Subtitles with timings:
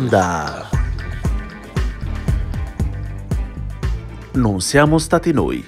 [0.00, 0.66] Onda.
[4.32, 5.62] Non siamo stati noi.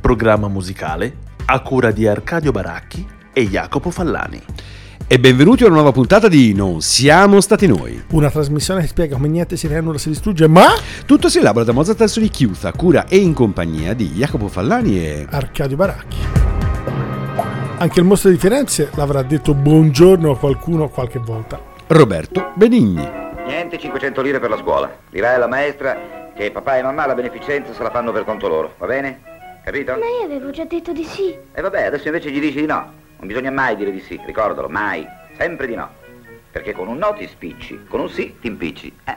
[0.00, 4.42] Programma musicale a cura di Arcadio Baracchi e Jacopo Fallani.
[5.06, 8.02] E benvenuti a una nuova puntata di Non siamo stati noi.
[8.12, 10.68] Una trasmissione che spiega come niente si nulla si distrugge, ma
[11.04, 14.98] Tutto si elabora da Mozart Terzo di Chiusa, cura e in compagnia di Jacopo Fallani
[14.98, 15.26] e...
[15.28, 16.16] Arcadio Baracchi.
[17.76, 21.60] Anche il mostro di Firenze l'avrà detto buongiorno a qualcuno qualche volta.
[21.88, 23.23] Roberto Benigni.
[23.44, 24.90] Niente 500 lire per la scuola.
[25.10, 28.74] Dirai alla maestra che papà e mamma la beneficenza se la fanno per conto loro,
[28.78, 29.20] va bene?
[29.64, 29.92] Capito?
[29.92, 31.36] Ma io avevo già detto di sì.
[31.52, 32.92] E vabbè, adesso invece gli dici di no.
[33.18, 35.06] Non bisogna mai dire di sì, ricordalo, mai.
[35.36, 35.88] Sempre di no.
[36.50, 38.94] Perché con un no ti spicci, con un sì ti impicci.
[39.04, 39.16] Eh,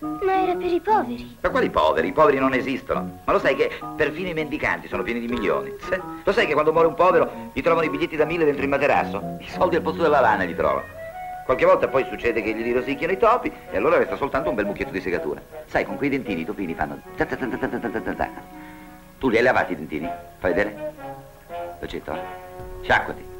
[0.00, 1.36] Ma era per i poveri.
[1.40, 2.08] ma quali poveri?
[2.08, 3.20] I poveri non esistono.
[3.24, 5.74] Ma lo sai che perfino i mendicanti sono pieni di milioni?
[5.80, 6.00] Sì.
[6.22, 8.68] Lo sai che quando muore un povero gli trovano i biglietti da mille dentro il
[8.68, 9.36] materasso?
[9.40, 11.02] I soldi al posto della lana gli trovano.
[11.44, 14.64] Qualche volta poi succede che gli rosicchiano i topi e allora resta soltanto un bel
[14.64, 15.42] mucchietto di segatura.
[15.66, 17.00] Sai, con quei dentini i topini fanno...
[19.18, 20.10] Tu li hai lavati i dentini?
[20.38, 20.92] Fai vedere?
[21.78, 22.20] Lo cetto, eh?
[22.82, 23.33] Sciacquati.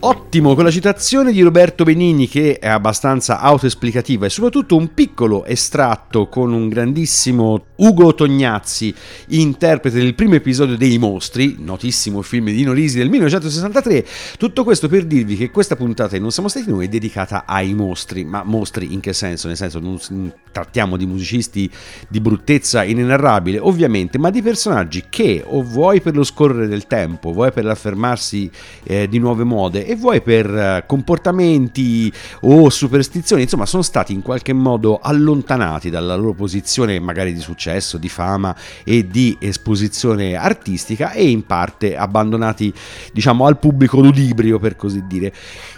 [0.00, 5.46] Ottimo, con la citazione di Roberto Benigni che è abbastanza autoesplicativa e soprattutto un piccolo
[5.46, 8.94] estratto con un grandissimo Ugo Tognazzi,
[9.28, 14.06] interprete del primo episodio dei Mostri, notissimo film di Nino Risi del 1963.
[14.36, 18.24] Tutto questo per dirvi che questa puntata Non siamo stati noi è dedicata ai mostri,
[18.24, 19.48] ma mostri in che senso?
[19.48, 19.98] Nel senso non
[20.52, 21.68] trattiamo di musicisti
[22.08, 27.32] di bruttezza inenarrabile, ovviamente, ma di personaggi che o vuoi per lo scorrere del tempo,
[27.32, 28.50] vuoi per l'affermarsi
[28.84, 34.22] eh, di nuove mode e vuoi per eh, comportamenti o superstizioni, insomma, sono stati in
[34.22, 38.54] qualche modo allontanati dalla loro posizione magari di successo, di fama
[38.84, 42.72] e di esposizione artistica e in parte abbandonati,
[43.12, 45.32] diciamo, al pubblico ludibrio, per così dire.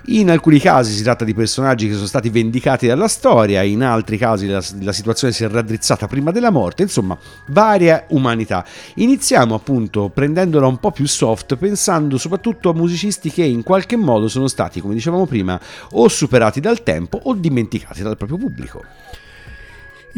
[0.07, 4.17] In alcuni casi si tratta di personaggi che sono stati vendicati dalla storia, in altri
[4.17, 8.65] casi la, la situazione si è raddrizzata prima della morte, insomma, varia umanità.
[8.95, 14.29] Iniziamo appunto prendendola un po' più soft, pensando soprattutto a musicisti che in qualche modo
[14.29, 15.61] sono stati, come dicevamo prima,
[15.93, 18.85] o superati dal tempo o dimenticati dal proprio pubblico.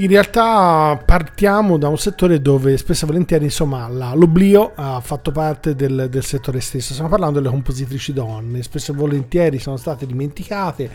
[0.00, 5.32] In realtà partiamo da un settore dove spesso e volentieri insomma, la- l'oblio ha fatto
[5.32, 6.92] parte del, del settore stesso.
[6.92, 10.88] Stiamo parlando delle compositrici donne, spesso e volentieri sono state dimenticate,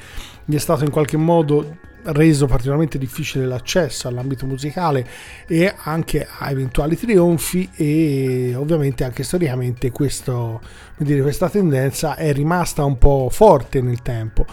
[0.46, 5.06] gli è stato in qualche modo reso particolarmente difficile l'accesso all'ambito musicale
[5.48, 10.62] e anche a eventuali trionfi e ovviamente anche storicamente questo,
[10.96, 14.46] dire, questa tendenza è rimasta un po' forte nel tempo.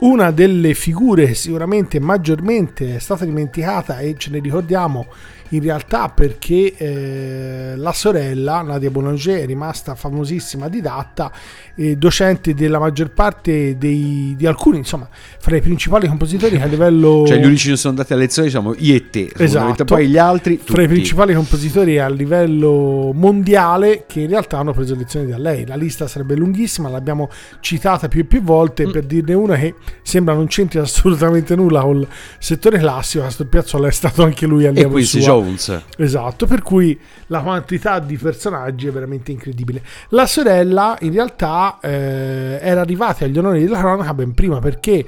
[0.00, 5.08] Una delle figure che sicuramente maggiormente è stata dimenticata e ce ne ricordiamo
[5.50, 11.32] in realtà perché eh, la sorella Nadia Boulanger è rimasta famosissima didatta
[11.74, 15.08] e docente della maggior parte dei, di alcuni, insomma,
[15.38, 18.74] fra i principali compositori a livello Cioè gli unici che sono andati a lezione diciamo
[18.78, 19.84] io e te, Esatto.
[19.84, 20.94] poi gli altri fra i tutti.
[20.94, 25.66] principali compositori a livello mondiale che in realtà hanno preso lezioni da lei.
[25.66, 27.28] La lista sarebbe lunghissima, l'abbiamo
[27.60, 28.90] citata più e più volte Mm.
[28.92, 32.06] per dirne una che sembra non c'entri assolutamente nulla col
[32.38, 33.24] settore classico.
[33.24, 35.32] Castro Piazzolla è stato anche lui e allievo Quincy sua.
[35.40, 35.82] Jones.
[35.96, 39.82] Esatto, per cui la quantità di personaggi è veramente incredibile.
[40.10, 45.04] La sorella in realtà eh, era arrivata agli onori della cronaca ben prima perché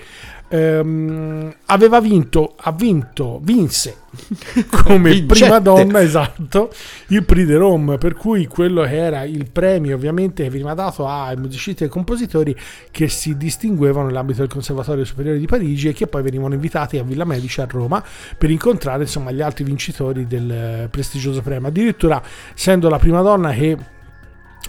[0.52, 3.96] ehm, aveva vinto, ha vinto, vinse
[4.84, 6.70] come prima donna, esatto,
[7.08, 11.08] il Prix de Rome, per cui quello che era il premio ovviamente che veniva dato
[11.08, 12.54] ai musicisti e ai compositori
[12.90, 17.02] che si distinguevano nell'ambito del Conservatorio Superiore di Parigi e che poi venivano invitati a
[17.02, 18.04] Villa Medici a Roma
[18.36, 21.68] per incontrare insomma gli altri vincitori del prestigioso premio.
[21.68, 22.22] Addirittura
[22.54, 23.78] essendo la prima donna che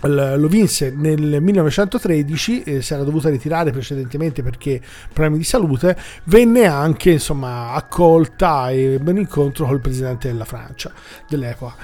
[0.01, 4.81] lo vinse nel 1913 eh, si era dovuta ritirare precedentemente perché
[5.13, 5.95] problemi di salute.
[6.25, 10.91] Venne anche insomma accolta e ebbe un incontro col presidente della Francia
[11.27, 11.75] dell'epoca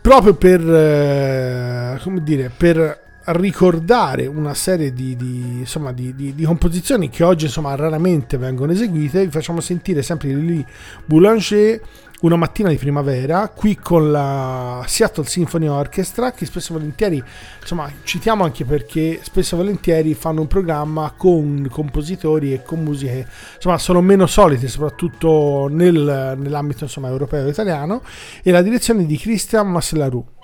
[0.00, 6.44] proprio per eh, come dire per ricordare una serie di, di, insomma, di, di- di
[6.44, 10.64] composizioni che oggi insomma raramente vengono eseguite vi facciamo sentire sempre Lili
[11.04, 11.80] Boulanger
[12.20, 17.22] una mattina di primavera qui con la Seattle Symphony Orchestra che spesso e volentieri
[17.60, 23.26] insomma citiamo anche perché spesso e volentieri fanno un programma con compositori e con musiche
[23.54, 28.02] insomma sono meno solite soprattutto nel- nell'ambito insomma europeo e italiano
[28.42, 30.37] e la direzione di Christian Masselarou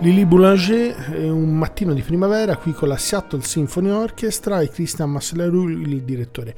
[0.00, 5.10] Lily Boulanger è un mattino di primavera qui con la Seattle Symphony Orchestra e Christian
[5.10, 6.54] Maslerou il direttore.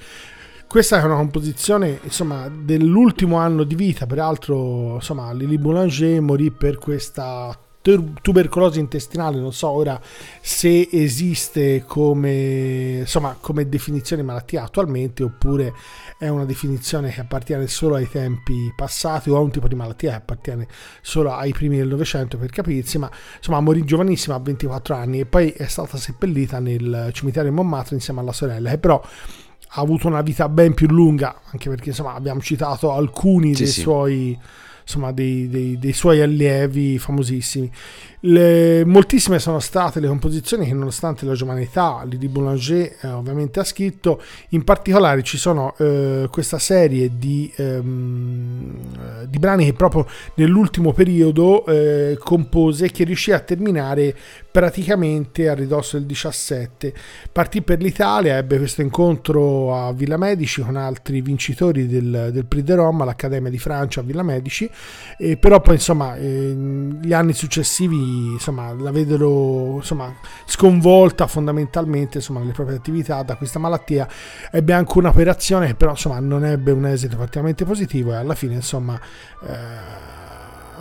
[0.66, 6.78] Questa è una composizione insomma, dell'ultimo anno di vita, peraltro insomma, Lily Boulanger morì per
[6.78, 7.56] questa
[8.20, 10.00] tubercolosi intestinale, non so ora
[10.40, 15.72] se esiste come, insomma, come definizione di malattia attualmente oppure
[16.18, 20.10] è una definizione che appartiene solo ai tempi passati o a un tipo di malattia
[20.10, 20.66] che appartiene
[21.00, 25.26] solo ai primi del Novecento per capirsi, ma insomma morì giovanissima a 24 anni e
[25.26, 29.02] poi è stata seppellita nel cimitero di Montmartre insieme alla sorella che però
[29.72, 33.72] ha avuto una vita ben più lunga anche perché insomma abbiamo citato alcuni sì, dei
[33.72, 33.80] sì.
[33.80, 34.38] suoi
[34.88, 37.70] insomma, dei, dei, dei, suoi allievi famosissimi.
[38.20, 43.64] Le, moltissime sono state le composizioni che nonostante la giovanità Lydie Boulanger eh, ovviamente ha
[43.64, 44.20] scritto,
[44.50, 50.04] in particolare ci sono eh, questa serie di, ehm, di, brani che proprio
[50.34, 54.16] nell'ultimo periodo eh, compose e che riuscì a terminare
[54.50, 56.92] praticamente a ridosso del 17.
[57.30, 62.64] Partì per l'Italia, ebbe questo incontro a Villa Medici con altri vincitori del, del Prix
[62.64, 64.68] de Rome all'Accademia di Francia a Villa Medici,
[65.38, 66.52] però poi insomma eh,
[67.00, 70.12] gli anni successivi insomma, la vedono insomma,
[70.44, 74.08] sconvolta fondamentalmente insomma, nelle proprie attività da questa malattia.
[74.50, 78.54] Ebbe anche un'operazione che però insomma, non ebbe un esito particolarmente positivo e alla fine
[78.54, 78.98] insomma,
[79.42, 80.16] eh,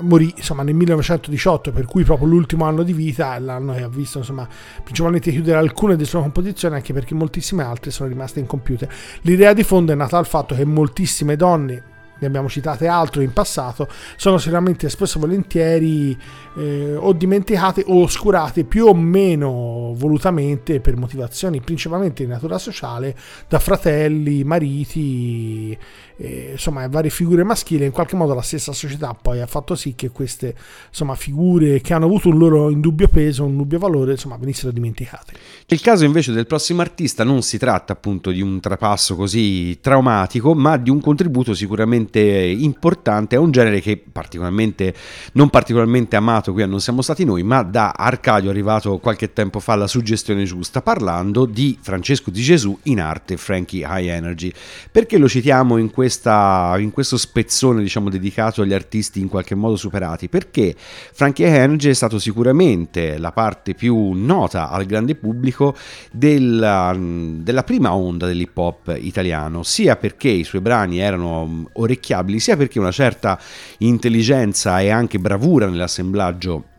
[0.01, 3.89] morì insomma, nel 1918, per cui proprio l'ultimo anno di vita è l'anno che ha
[3.89, 4.48] visto insomma,
[4.84, 8.89] principalmente chiudere alcune delle sue composizioni, anche perché moltissime altre sono rimaste incompiute.
[9.22, 13.33] L'idea di fondo è nata dal fatto che moltissime donne ne abbiamo citate altre in
[13.33, 16.17] passato, sono sicuramente spesso volentieri
[16.57, 23.15] eh, o dimenticate o oscurate più o meno volutamente per motivazioni principalmente di natura sociale
[23.47, 25.77] da fratelli, mariti,
[26.17, 27.86] eh, insomma varie figure maschili.
[27.86, 30.55] In qualche modo la stessa società poi ha fatto sì che queste
[30.89, 35.33] insomma, figure che hanno avuto un loro indubbio peso, un indubbio valore, insomma, venissero dimenticate.
[35.67, 40.55] Il caso invece del prossimo artista non si tratta appunto di un trapasso così traumatico,
[40.55, 44.93] ma di un contributo sicuramente importante a un genere che particolarmente
[45.33, 49.33] non particolarmente amato qui a Non siamo stati noi, ma da Arcadio è arrivato qualche
[49.33, 54.51] tempo fa la suggestione giusta, parlando di Francesco di Gesù in arte Frankie High Energy.
[54.91, 59.75] Perché lo citiamo in, questa, in questo spezzone diciamo, dedicato agli artisti in qualche modo
[59.75, 60.29] superati?
[60.29, 65.75] Perché Frankie High Energy è stato sicuramente la parte più nota al grande pubblico
[66.11, 71.97] della, della prima onda dell'hip hop italiano, sia perché i suoi brani erano orecchiabili,
[72.39, 73.39] sia perché una certa
[73.80, 76.75] intelligenza e anche bravura nell'assemblaggio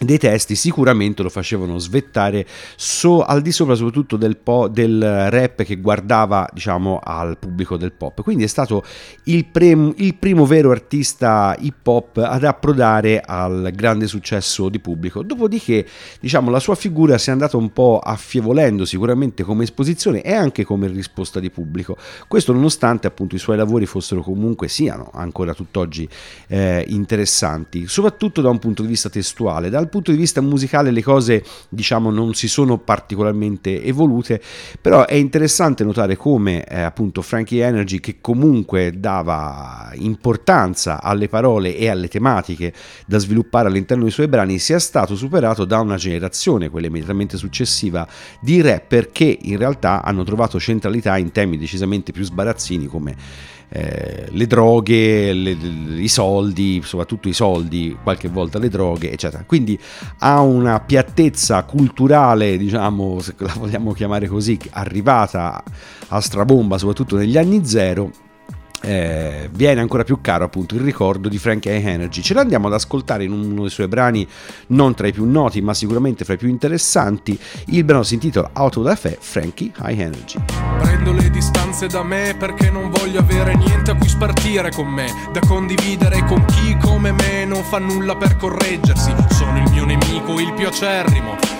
[0.00, 2.46] dei testi sicuramente lo facevano svettare
[2.76, 7.92] so, al di sopra soprattutto del, po- del, rap che guardava diciamo al pubblico del
[7.92, 8.22] pop.
[8.22, 8.84] Quindi è stato
[9.24, 15.22] il, pre- il, primo vero artista hip hop ad approdare al grande successo di pubblico.
[15.22, 15.86] Dopodiché
[16.20, 20.64] diciamo la sua figura si è andata un po' affievolendo sicuramente come esposizione e anche
[20.64, 21.96] come risposta di pubblico.
[22.26, 26.08] Questo nonostante appunto i suoi lavori fossero comunque siano ancora tutt'oggi
[26.48, 29.70] eh, interessanti soprattutto da un punto di vista testuale.
[29.70, 34.40] Dal punto di vista musicale le cose diciamo non si sono particolarmente evolute,
[34.80, 41.76] però è interessante notare come eh, appunto Frankie Energy che comunque dava importanza alle parole
[41.76, 42.72] e alle tematiche
[43.06, 48.06] da sviluppare all'interno dei suoi brani sia stato superato da una generazione, quella immediatamente successiva,
[48.40, 53.16] di rapper che in realtà hanno trovato centralità in temi decisamente più sbarazzini come
[53.68, 55.50] eh, le droghe, le,
[55.98, 59.44] i soldi, soprattutto i soldi, qualche volta le droghe, eccetera.
[59.44, 59.78] Quindi
[60.18, 65.62] ha una piattezza culturale, diciamo, se la vogliamo chiamare così, arrivata
[66.08, 68.10] a strabomba, soprattutto negli anni zero,
[68.84, 72.20] eh, viene ancora più caro appunto il ricordo di Frankie Energy.
[72.20, 74.26] Ce l'andiamo ad ascoltare in uno dei suoi brani
[74.68, 77.38] non tra i più noti ma sicuramente fra i più interessanti.
[77.66, 80.38] Il brano si intitola Auto da Fe, Frankie High Energy.
[80.80, 85.06] Prendo le distanze da me perché non voglio avere niente a cui spartire con me,
[85.32, 89.14] da condividere con chi come me non fa nulla per correggersi.
[89.30, 91.54] Sono il mio nemico, il più acerrimo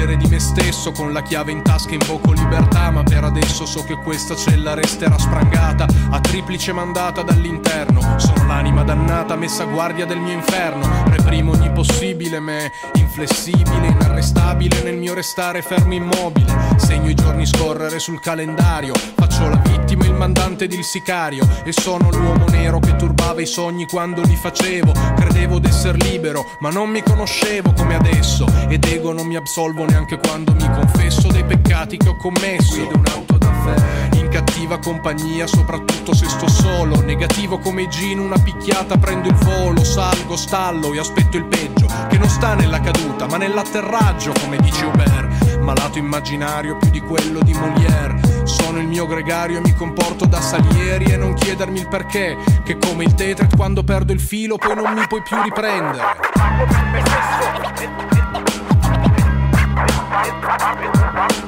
[0.00, 3.84] carceriere di me stesso con la chiave in tasca invoco libertà ma per adesso so
[3.84, 8.18] che questa cella resterà sprangata a triplice mandata dall'interno.
[8.18, 14.82] Sono l'anima dannata messa a guardia del mio inferno reprimo ogni possibile me inflessibile inarrestabile
[14.82, 16.52] nel mio restare fermo immobile.
[16.76, 21.72] Segno i giorni scorrere sul calendario faccio la vittima il mandante ed il sicario e
[21.72, 24.92] sono l'uomo nero che turbava i sogni quando li facevo.
[25.16, 30.18] Credevo d'esser libero ma non mi conoscevo come adesso ed ego non mi absolvo neanche
[30.18, 32.76] quando mi confesso dei peccati che ho commesso.
[32.76, 34.16] Guido un'auto da caffè.
[34.16, 37.00] In cattiva compagnia, soprattutto se sto solo.
[37.02, 41.86] Negativo come Gino, una picchiata, prendo il volo, salgo, stallo e aspetto il peggio.
[42.08, 45.58] Che non sta nella caduta, ma nell'atterraggio, come dice Hubert.
[45.58, 48.44] Malato immaginario più di quello di Molière.
[48.44, 52.36] Sono il mio gregario e mi comporto da Salieri e non chiedermi il perché.
[52.64, 56.18] Che come il Tetret quando perdo il filo poi non mi puoi più riprendere.
[60.20, 61.39] Caro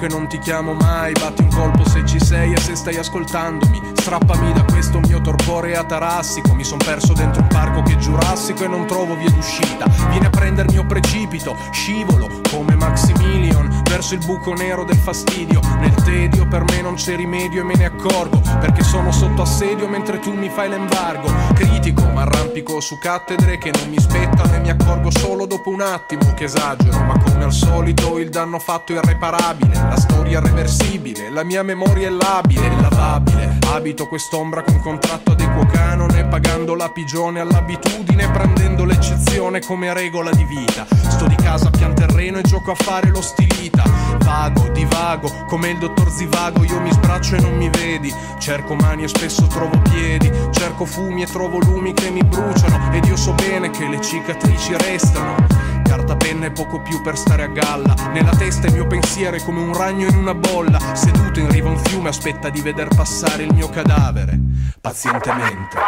[0.00, 1.12] cerco non ti chiamo mai.
[1.12, 3.92] Batti un colpo se ci sei e se stai ascoltandomi.
[3.94, 6.54] Strappami da questo mio torpore atarassico.
[6.54, 9.86] Mi son perso dentro un parco che è giurassico e non trovo via d'uscita.
[10.08, 15.60] Vieni a prendermi o precipito, scivolo come Maximilian verso il buco nero del fastidio.
[15.80, 18.40] Nel tedio per me non c'è rimedio e me ne accorgo.
[18.60, 21.28] Perché sono sotto assedio mentre tu mi fai l'embargo.
[21.54, 25.80] Critico, ma arrampico su cattedre che non mi spettano e mi accorgo solo dopo un
[25.80, 27.00] attimo che esagero.
[27.00, 29.74] Ma come al solito il danno fatto è irreparabile.
[29.74, 33.58] La storia irreversibile, la mia memoria è labile, è lavabile.
[33.72, 40.30] Abito quest'ombra con contratto ad equo canone, pagando la pigione all'abitudine, prendendo l'eccezione come regola
[40.30, 40.86] di vita.
[41.08, 43.82] Sto di casa pian terreno e gioco a fare lo stilita.
[44.24, 48.12] Vago, divago, come il dottor Zivago, io mi sbraccio e non mi vedi.
[48.38, 52.92] Cerco mani e spesso trovo piedi, cerco fumi e trovo lumi che mi bruciano.
[52.92, 55.36] Ed io so bene che le cicatrici restano.
[55.84, 57.94] Carta penna e poco più per stare a galla.
[58.12, 60.78] Nella testa il mio pensiero è come un ragno in una bolla.
[60.94, 64.49] Seduto in riva a un fiume aspetta di veder passare il mio cadavere.
[64.82, 65.78] Pazientemente.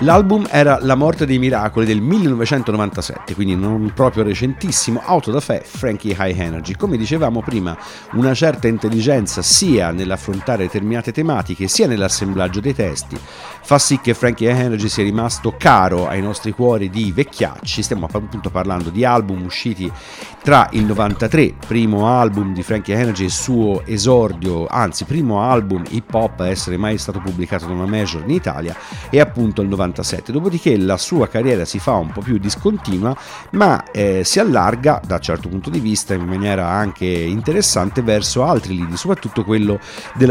[0.00, 5.62] L'album era La morte dei miracoli del 1997, quindi non proprio recentissimo, auto da fè
[5.64, 6.74] Frankie High Energy.
[6.74, 7.76] Come dicevamo prima,
[8.12, 13.18] una certa intelligenza sia nell'affrontare determinate tematiche sia nell'assemblaggio dei testi
[13.64, 17.82] fa sì che Frankie High Energy sia rimasto caro ai nostri cuori di vecchiacci.
[17.82, 19.90] Stiamo appunto parlando di album usciti
[20.42, 25.82] tra il 93, primo album di Frankie Energy e il suo esordio, anzi primo album
[25.88, 28.76] hip hop a essere mai stato pubblicato da una major in Italia,
[29.08, 30.32] e appunto il 97.
[30.32, 33.16] Dopodiché la sua carriera si fa un po' più discontinua,
[33.50, 38.76] ma eh, si allarga da certo punto di vista in maniera anche interessante verso altri
[38.76, 39.80] lidi, soprattutto quello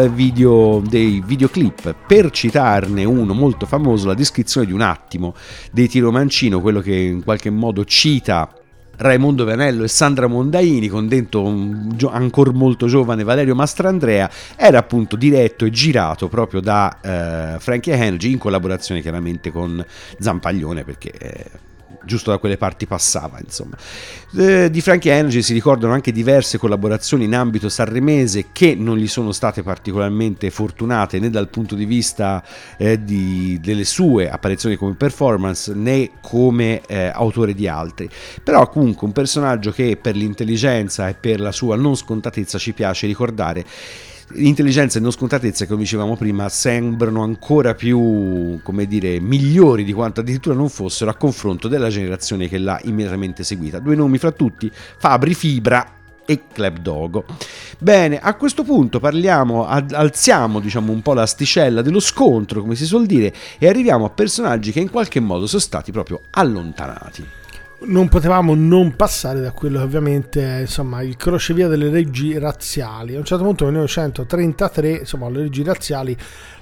[0.09, 1.95] video, dei videoclip.
[2.07, 5.33] Per citarne uno molto famoso, la descrizione di un attimo
[5.71, 8.49] dei Tiro Mancino, quello che in qualche modo cita
[8.95, 14.77] Raimondo Vanello e Sandra Mondaini con dentro un gio- ancora molto giovane Valerio Mastrandrea era
[14.77, 19.83] appunto diretto e girato proprio da eh, Frankie Energy in collaborazione chiaramente con
[20.19, 21.45] Zampaglione perché eh,
[22.05, 23.77] giusto da quelle parti passava insomma.
[24.35, 29.07] Eh, di Frankie Energy si ricordano anche diverse collaborazioni in ambito sanremese che non gli
[29.07, 32.43] sono state particolarmente fortunate né dal punto di vista
[32.77, 38.09] eh, di, delle sue apparizioni come performance né come eh, autore di altri.
[38.43, 43.07] Però comunque un personaggio che per l'intelligenza e per la sua non scontatezza ci piace
[43.07, 43.65] ricordare
[44.35, 50.21] L'intelligenza e non scontatezza, come dicevamo prima, sembrano ancora più, come dire, migliori di quanto
[50.21, 53.79] addirittura non fossero a confronto della generazione che l'ha immediatamente seguita.
[53.79, 57.25] Due nomi fra tutti, Fabri Fibra e Club Dogo.
[57.77, 63.05] Bene, a questo punto parliamo, alziamo diciamo un po' l'asticella dello scontro, come si suol
[63.05, 67.41] dire, e arriviamo a personaggi che in qualche modo sono stati proprio allontanati
[67.85, 73.15] non potevamo non passare da quello che ovviamente è insomma, il crocevia delle leggi razziali.
[73.15, 76.15] A un certo punto nel 1933, insomma, le leggi razziali,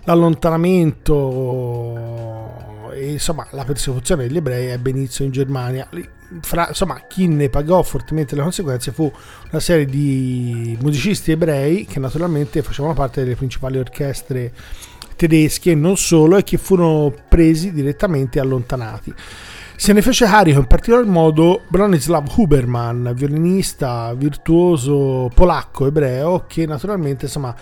[0.04, 5.88] l'allontanamento e insomma, la persecuzione degli ebrei ebbe inizio in Germania.
[6.42, 9.12] Fra, insomma, chi ne pagò fortemente le conseguenze fu
[9.50, 14.54] una serie di musicisti ebrei che naturalmente facevano parte delle principali orchestre
[15.16, 19.14] tedesche e non solo e che furono presi direttamente e allontanati.
[19.82, 27.26] Se ne fece carico in particolar modo Bronislaw Huberman, violinista virtuoso polacco ebreo che naturalmente
[27.26, 27.56] insomma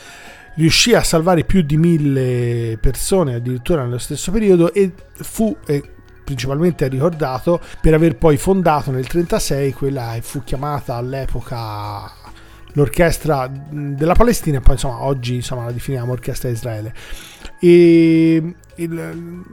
[0.56, 5.82] riuscì a salvare più di mille persone addirittura nello stesso periodo e fu eh,
[6.26, 12.12] principalmente ricordato per aver poi fondato nel 1936 quella che fu chiamata all'epoca
[12.74, 16.94] l'orchestra della Palestina poi insomma oggi insomma la definiamo orchestra di Israele.
[17.62, 19.44] E il,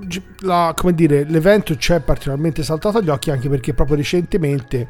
[0.40, 4.88] la, dire, l'evento ci è particolarmente saltato agli occhi anche perché proprio recentemente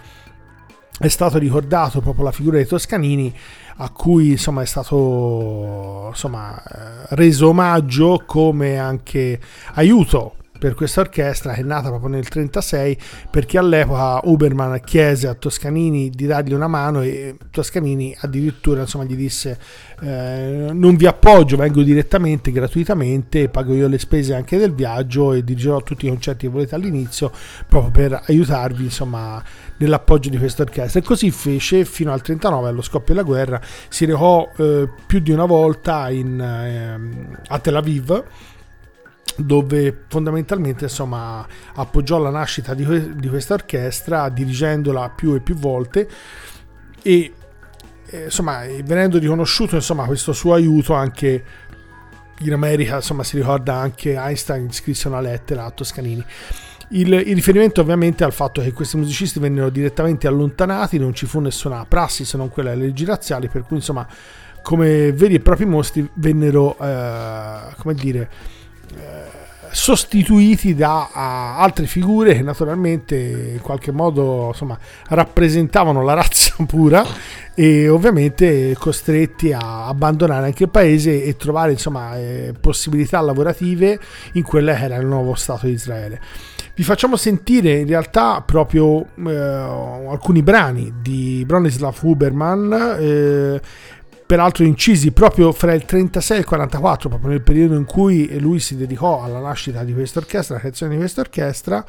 [0.98, 3.34] è stato ricordato proprio la figura dei Toscanini
[3.78, 6.62] a cui insomma è stato insomma,
[7.10, 9.38] reso omaggio come anche
[9.74, 12.98] aiuto per questa orchestra che è nata proprio nel 1936
[13.30, 19.16] perché all'epoca Uberman chiese a Toscanini di dargli una mano e Toscanini addirittura insomma, gli
[19.16, 19.58] disse
[20.00, 25.42] eh, non vi appoggio, vengo direttamente, gratuitamente, pago io le spese anche del viaggio e
[25.42, 27.32] dirigerò tutti i concerti che volete all'inizio
[27.66, 29.42] proprio per aiutarvi insomma,
[29.78, 31.00] nell'appoggio di questa orchestra.
[31.00, 35.30] E così fece fino al 39 allo scoppio della guerra si recò eh, più di
[35.30, 38.24] una volta in, eh, a Tel Aviv
[39.36, 46.08] dove fondamentalmente insomma appoggiò la nascita di, di questa orchestra dirigendola più e più volte
[47.02, 47.32] e
[48.08, 51.44] eh, insomma venendo riconosciuto insomma questo suo aiuto anche
[52.40, 56.24] in America insomma si ricorda anche Einstein scrisse una lettera a Toscanini.
[56.90, 61.40] Il, il, riferimento ovviamente al fatto che questi musicisti vennero direttamente allontanati, non ci fu
[61.40, 64.06] nessuna prassi se non quella delle leggi razziali, per cui insomma
[64.62, 68.30] come veri e propri mostri vennero, eh, come dire,
[69.76, 73.14] sostituiti da altre figure che naturalmente
[73.54, 77.04] in qualche modo insomma, rappresentavano la razza pura
[77.54, 83.98] e ovviamente costretti a abbandonare anche il paese e trovare insomma, eh, possibilità lavorative
[84.32, 86.20] in quello che era il nuovo Stato di Israele.
[86.74, 93.60] Vi facciamo sentire in realtà proprio eh, alcuni brani di Bronislav Huberman eh,
[94.26, 98.58] peraltro incisi proprio fra il 36 e il 44, proprio nel periodo in cui lui
[98.58, 101.84] si dedicò alla nascita di questa orchestra, alla creazione di questa orchestra.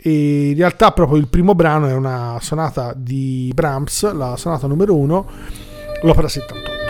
[0.00, 4.94] E in realtà proprio il primo brano è una sonata di Brahms, la sonata numero
[4.96, 5.30] 1,
[6.02, 6.87] l'opera 78.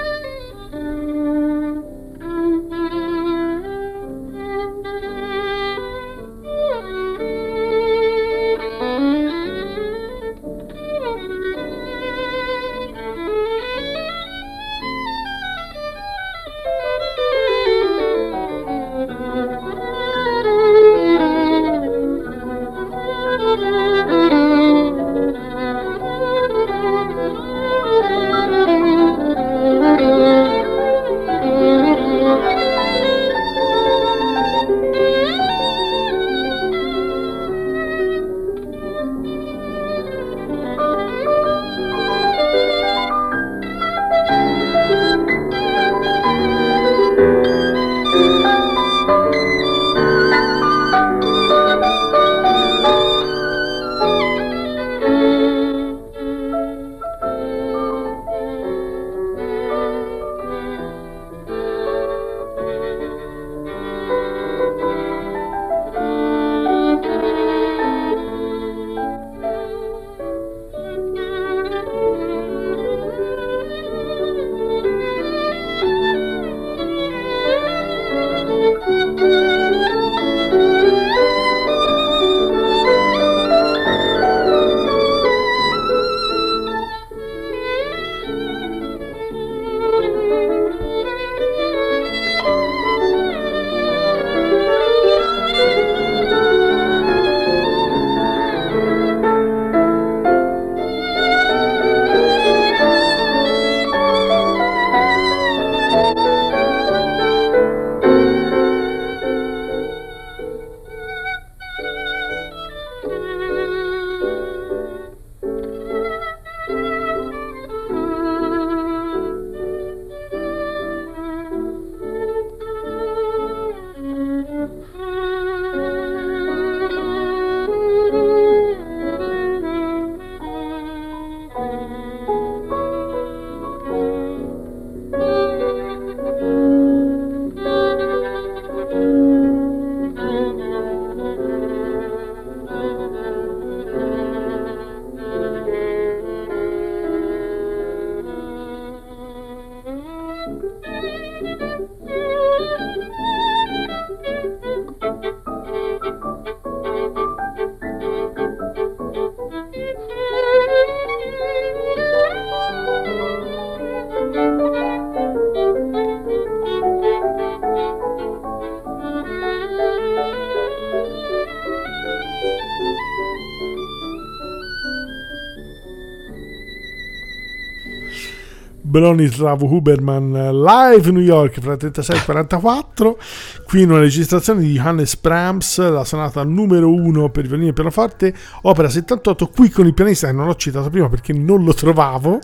[178.98, 183.18] Bronislav Huberman live New York fra 36 e 44
[183.64, 188.88] qui una registrazione di Johannes Brahms la sonata numero 1 per violino e pianoforte opera
[188.88, 192.40] 78 qui con il pianista che non l'ho citato prima perché non lo trovavo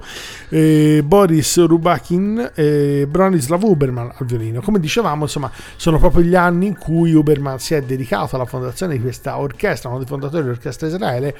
[0.50, 4.60] eh, Boris Rubakin e Bronislav Huberman al violino.
[4.60, 8.94] Come dicevamo insomma sono proprio gli anni in cui Huberman si è dedicato alla fondazione
[8.94, 11.34] di questa orchestra uno dei fondatori dell'orchestra Israele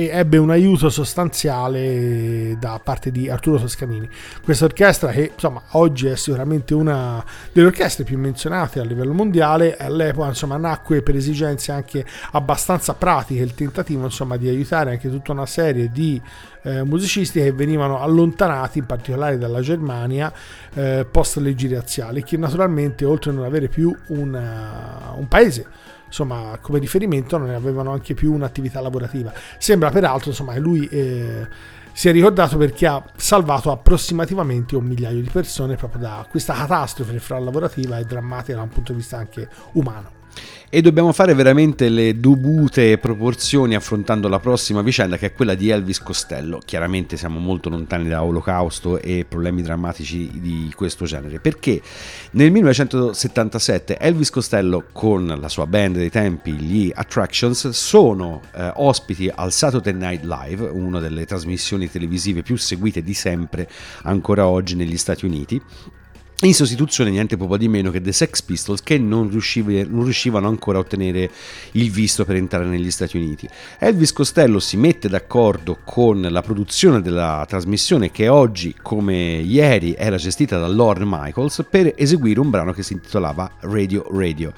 [0.00, 4.08] e ebbe un aiuto sostanziale da parte di Arturo Toscanini.
[4.44, 9.76] Questa orchestra che insomma oggi è sicuramente una delle orchestre più menzionate a livello mondiale,
[9.76, 15.32] all'epoca insomma nacque per esigenze anche abbastanza pratiche il tentativo insomma di aiutare anche tutta
[15.32, 16.22] una serie di
[16.62, 20.32] eh, musicisti che venivano allontanati in particolare dalla Germania
[20.74, 25.66] eh, post leggi razziali che naturalmente oltre a non avere più una, un paese
[26.08, 29.32] insomma, come riferimento non avevano anche più un'attività lavorativa.
[29.58, 31.46] Sembra peraltro insomma, che lui eh,
[31.92, 37.18] si è ricordato perché ha salvato approssimativamente un migliaio di persone proprio da questa catastrofe
[37.18, 40.17] fra lavorativa e drammatica da un punto di vista anche umano
[40.70, 45.70] e dobbiamo fare veramente le dovute proporzioni affrontando la prossima vicenda che è quella di
[45.70, 46.60] Elvis Costello.
[46.62, 51.80] Chiaramente siamo molto lontani da Olocausto e problemi drammatici di questo genere perché
[52.32, 59.30] nel 1977 Elvis Costello con la sua band dei tempi, gli Attractions, sono eh, ospiti
[59.34, 63.68] al Saturday Night Live, una delle trasmissioni televisive più seguite di sempre
[64.02, 65.62] ancora oggi negli Stati Uniti
[66.42, 70.78] in sostituzione niente poco di meno che The Sex Pistols che non, non, riuscivano ancora
[70.78, 71.28] a ottenere
[71.72, 73.48] il visto per entrare negli Stati Uniti.
[73.80, 80.16] Elvis Costello si mette d'accordo con la produzione della trasmissione che oggi come ieri era
[80.16, 84.52] gestita da Lorne Michaels per eseguire un brano che si intitolava Radio Radio.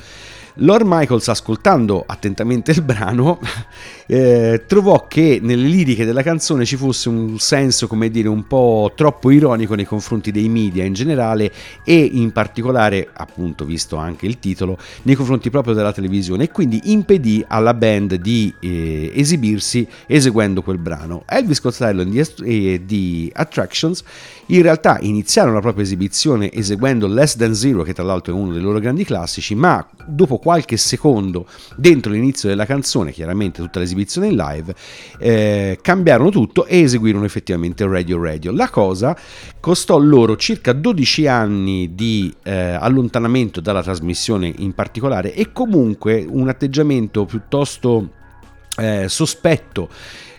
[0.55, 3.39] Lord Michaels, ascoltando attentamente il brano,
[4.13, 8.91] eh, trovò che nelle liriche della canzone ci fosse un senso, come dire, un po'
[8.97, 11.53] troppo ironico nei confronti dei media in generale
[11.85, 16.81] e in particolare, appunto, visto anche il titolo, nei confronti proprio della televisione e quindi
[16.87, 21.23] impedì alla band di eh, esibirsi eseguendo quel brano.
[21.27, 24.03] Elvis Costello di, di Attractions
[24.47, 28.53] in realtà iniziarono la propria esibizione eseguendo Less Than Zero, che tra l'altro è uno
[28.53, 31.47] dei loro grandi classici, ma dopo qualche secondo
[31.77, 34.75] dentro l'inizio della canzone, chiaramente tutta l'esibizione in live,
[35.19, 38.53] eh, cambiarono tutto e eseguirono effettivamente Radio Radio.
[38.53, 39.17] La cosa
[39.59, 46.49] costò loro circa 12 anni di eh, allontanamento dalla trasmissione in particolare e comunque un
[46.49, 48.11] atteggiamento piuttosto
[48.77, 49.89] eh, sospetto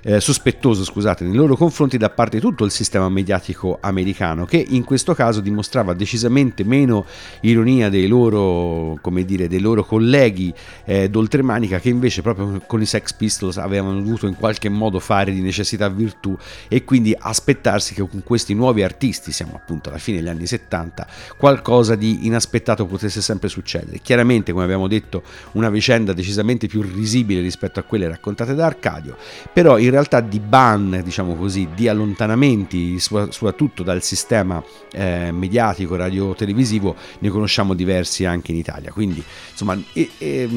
[0.03, 4.63] eh, sospettoso scusate, nei loro confronti da parte di tutto il sistema mediatico americano che
[4.69, 7.05] in questo caso dimostrava decisamente meno
[7.41, 10.53] ironia dei loro, dire, dei loro colleghi
[10.85, 15.31] eh, d'oltremanica che invece proprio con i Sex Pistols avevano dovuto in qualche modo fare
[15.31, 16.35] di necessità virtù
[16.67, 21.07] e quindi aspettarsi che con questi nuovi artisti, siamo appunto alla fine degli anni 70,
[21.37, 23.99] qualcosa di inaspettato potesse sempre succedere.
[24.01, 29.15] Chiaramente, come abbiamo detto, una vicenda decisamente più risibile rispetto a quelle raccontate da Arcadio,
[29.53, 36.95] però in realtà di ban, diciamo così, di allontanamenti, soprattutto dal sistema eh, mediatico, radio-televisivo,
[37.19, 38.91] ne conosciamo diversi anche in Italia.
[38.91, 40.49] Quindi, insomma, e, e,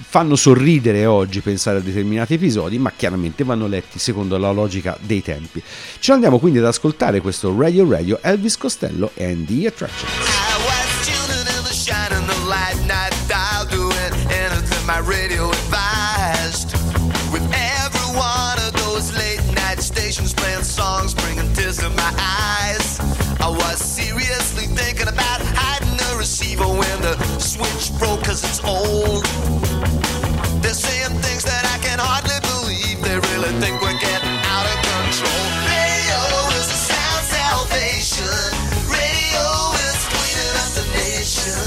[0.00, 5.22] fanno sorridere oggi pensare a determinati episodi, ma chiaramente vanno letti secondo la logica dei
[5.22, 5.62] tempi.
[5.98, 10.46] Ci andiamo quindi ad ascoltare questo Radio Radio Elvis Costello and the Attractions.
[14.88, 15.57] my radio
[21.78, 23.00] tears to my eyes.
[23.40, 29.24] I was seriously thinking about hiding the receiver when the switch broke cause it's old.
[30.62, 33.00] They're saying things that I can hardly believe.
[33.02, 35.44] They really think we're getting out of control.
[35.66, 36.20] Radio
[36.58, 38.36] is the sound salvation.
[38.90, 39.46] Radio
[39.86, 41.58] is cleaning up the nation.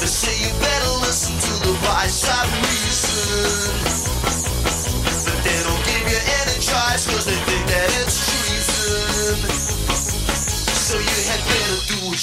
[0.00, 2.61] They say you better listen to the voice of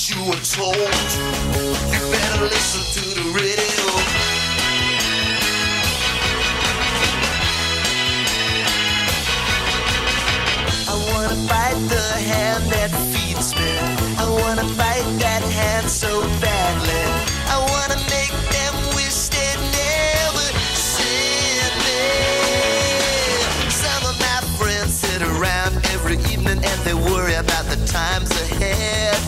[0.08, 0.78] you were told.
[1.92, 3.86] You better listen to the radio.
[10.88, 13.74] I wanna fight the hand that feeds me.
[14.16, 17.04] I wanna fight that hand so badly.
[17.52, 20.48] I wanna make them wish they never
[21.84, 22.06] me.
[23.70, 29.19] Some of my friends sit around every evening and they worry about the times ahead.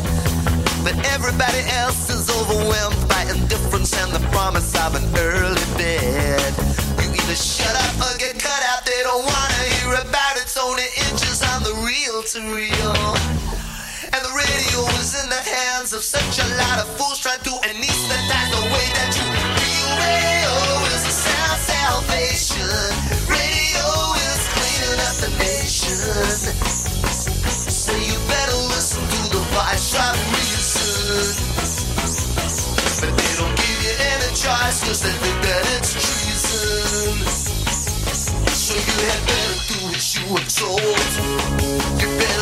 [1.21, 6.49] Everybody else is overwhelmed by indifference and the promise of an early bed.
[6.97, 8.81] You either shut up or get cut out.
[8.89, 10.49] They don't wanna hear about it.
[10.49, 12.97] It's only inches on the reel to reel.
[14.09, 17.53] And the radio is in the hands of such a lot of fools trying to
[17.69, 19.25] anesthetize the way that you
[19.61, 19.89] feel.
[20.01, 20.57] Radio
[20.89, 22.65] is sound salvation.
[23.29, 23.87] Radio
[24.25, 26.01] is cleaning up the nation.
[27.69, 30.60] So you better listen to the voice of reason.
[31.11, 31.19] But
[33.17, 37.19] they don't give you any choice cause they think that it's treason.
[38.47, 41.11] So you had better do what you were told.
[41.99, 42.40] You better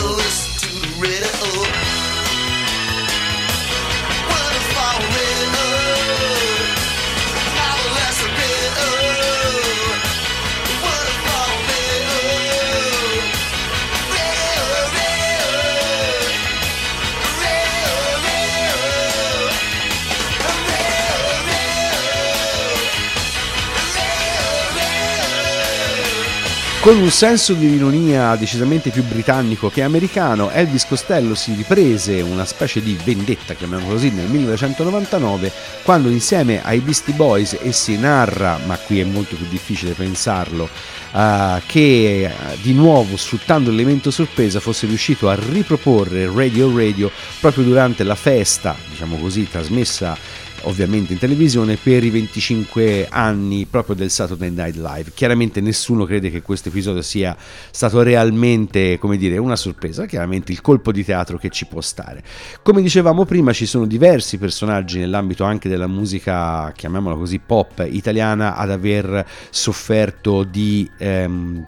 [26.89, 32.45] Con un senso di ironia decisamente più britannico che americano, Elvis Costello si riprese una
[32.45, 35.51] specie di vendetta, chiamiamolo così, nel 1999,
[35.83, 40.67] quando insieme ai Beastie Boys e si narra, ma qui è molto più difficile pensarlo,
[41.13, 47.65] eh, che eh, di nuovo sfruttando l'elemento sorpresa fosse riuscito a riproporre Radio Radio proprio
[47.65, 50.17] durante la festa, diciamo così, trasmessa
[50.63, 55.11] ovviamente in televisione per i 25 anni proprio del Saturday Night Live.
[55.13, 57.35] Chiaramente nessuno crede che questo episodio sia
[57.71, 62.23] stato realmente, come dire, una sorpresa, chiaramente il colpo di teatro che ci può stare.
[62.61, 68.55] Come dicevamo prima, ci sono diversi personaggi nell'ambito anche della musica, chiamiamola così, pop italiana
[68.55, 71.65] ad aver sofferto di ehm,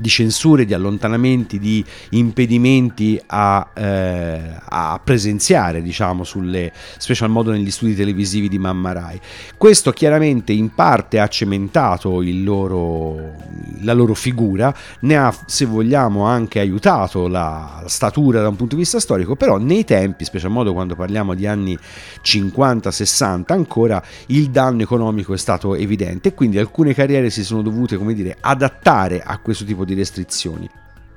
[0.00, 7.70] di censure, di allontanamenti, di impedimenti a, eh, a presenziare, diciamo, sulle special modo negli
[7.70, 9.20] studi televisivi di Mamma Rai.
[9.56, 13.34] Questo chiaramente in parte ha cementato il loro,
[13.80, 18.82] la loro figura, ne ha, se vogliamo, anche aiutato la statura da un punto di
[18.82, 21.78] vista storico, però nei tempi, special modo quando parliamo di anni
[22.22, 27.96] 50-60, ancora il danno economico è stato evidente e quindi alcune carriere si sono dovute,
[27.96, 30.68] come dire, adattare a questo tipo di restrizioni.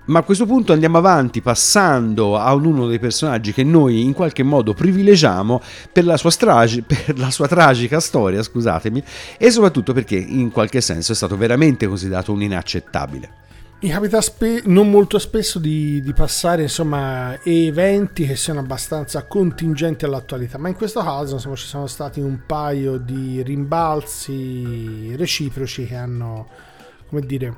[0.03, 4.41] Ma a questo punto andiamo avanti passando a uno dei personaggi che noi in qualche
[4.41, 9.03] modo privilegiamo per la sua, stragi- per la sua tragica storia, scusatemi,
[9.38, 13.39] e soprattutto perché in qualche senso è stato veramente considerato un inaccettabile.
[13.84, 20.05] Mi capita spe- non molto spesso di, di passare insomma eventi che siano abbastanza contingenti
[20.05, 25.95] all'attualità, ma in questo caso insomma, ci sono stati un paio di rimbalzi reciproci che
[25.95, 26.47] hanno,
[27.07, 27.57] come dire,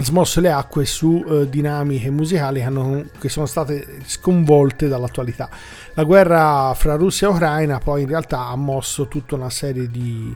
[0.00, 5.48] smosso le acque su eh, dinamiche musicali che, hanno- che sono state sconvolte dall'attualità.
[5.94, 10.34] La guerra fra Russia e Ucraina poi in realtà ha mosso tutta una serie di,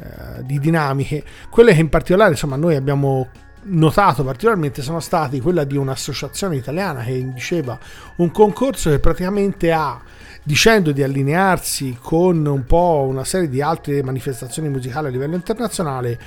[0.00, 3.28] eh, di dinamiche, quelle che in particolare insomma noi abbiamo
[3.60, 7.78] notato particolarmente sono stati quella di un'associazione italiana che diceva
[8.16, 10.00] un concorso che praticamente ha
[10.48, 16.18] dicendo di allinearsi con un po' una serie di altre manifestazioni musicali a livello internazionale,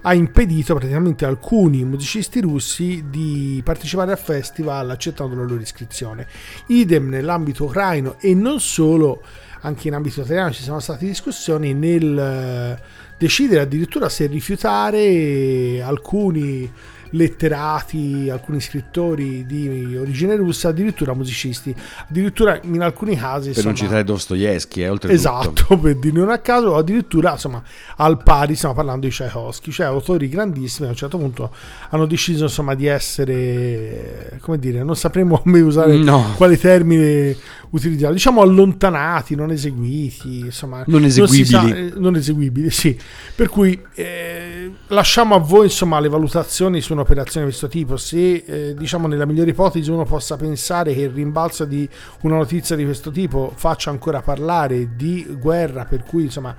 [0.00, 6.26] ha impedito praticamente alcuni musicisti russi di partecipare al festival accettando la loro iscrizione.
[6.68, 9.20] Idem nell'ambito ucraino e non solo,
[9.60, 12.82] anche in ambito italiano ci sono state discussioni nel eh,
[13.18, 16.72] decidere addirittura se rifiutare alcuni
[17.10, 21.74] letterati, alcuni scrittori di origine russa, addirittura musicisti,
[22.08, 25.18] addirittura in alcuni casi Per non insomma, citare Dostoevsky, eh, oltretutto.
[25.18, 27.62] Esatto, per dire non a caso, o addirittura insomma
[27.96, 31.52] al pari stiamo parlando di Tchaikovsky, cioè autori grandissimi a un certo punto
[31.90, 36.34] hanno deciso insomma di essere, come dire, non sapremo come usare No.
[36.36, 37.36] quali termini
[37.70, 41.44] utilizzare, diciamo allontanati, non eseguiti, insomma Non eseguibili.
[41.44, 42.96] sa- eh, non eseguibili, sì.
[43.34, 47.96] Per cui eh, lasciamo a voi insomma le valutazioni su un'operazione di questo tipo.
[47.96, 51.88] Se eh, diciamo nella migliore ipotesi uno possa pensare che il rimbalzo di
[52.22, 56.54] una notizia di questo tipo faccia ancora parlare di guerra, per cui insomma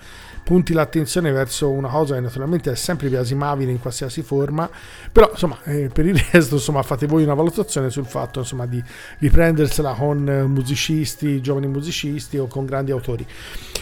[0.47, 4.69] punti l'attenzione verso una cosa che naturalmente è sempre biasimabile in qualsiasi forma,
[5.11, 8.81] però insomma eh, per il resto insomma fate voi una valutazione sul fatto insomma di
[9.19, 13.27] riprendersela con eh, musicisti, giovani musicisti o con grandi autori.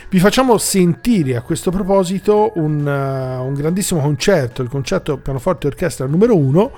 [0.10, 6.08] Vi facciamo sentire a questo proposito un, eh, un grandissimo concerto, il concerto pianoforte orchestra
[6.08, 6.72] numero 1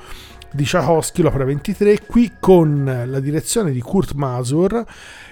[0.51, 4.83] di Tchaikovsky, l'opera 23, qui con la direzione di Kurt Masur,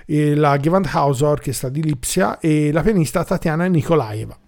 [0.05, 4.43] la Gewandhaus Orchestra di Lipsia e la pianista Tatiana Nikolaeva.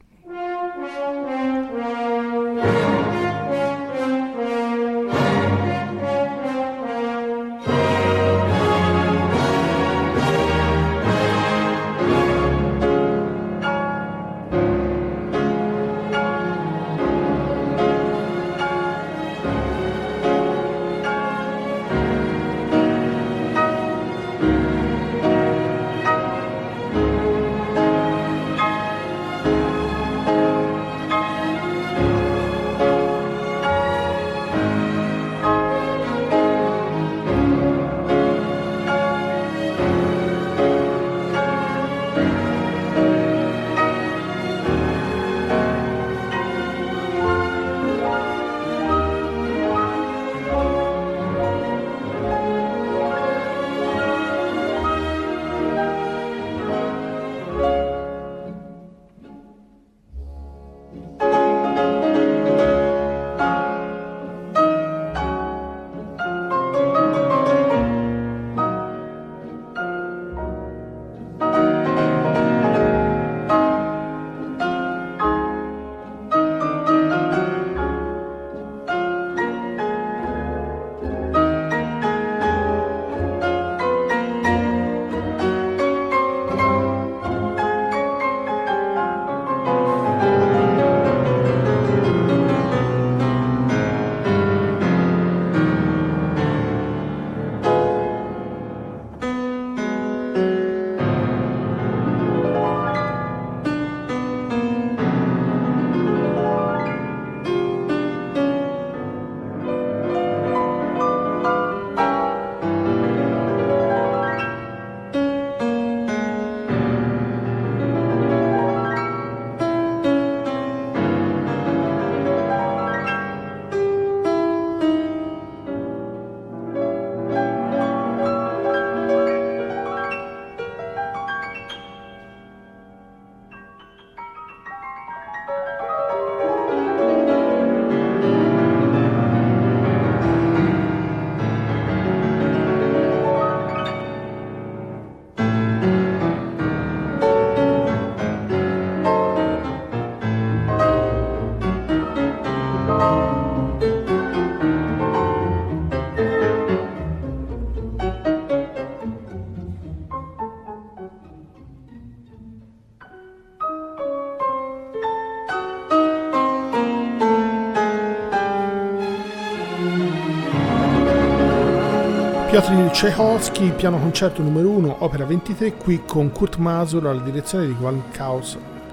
[172.57, 177.75] Piotr Tchaikovsky, piano concerto numero 1, opera 23, qui con Kurt Masur alla direzione di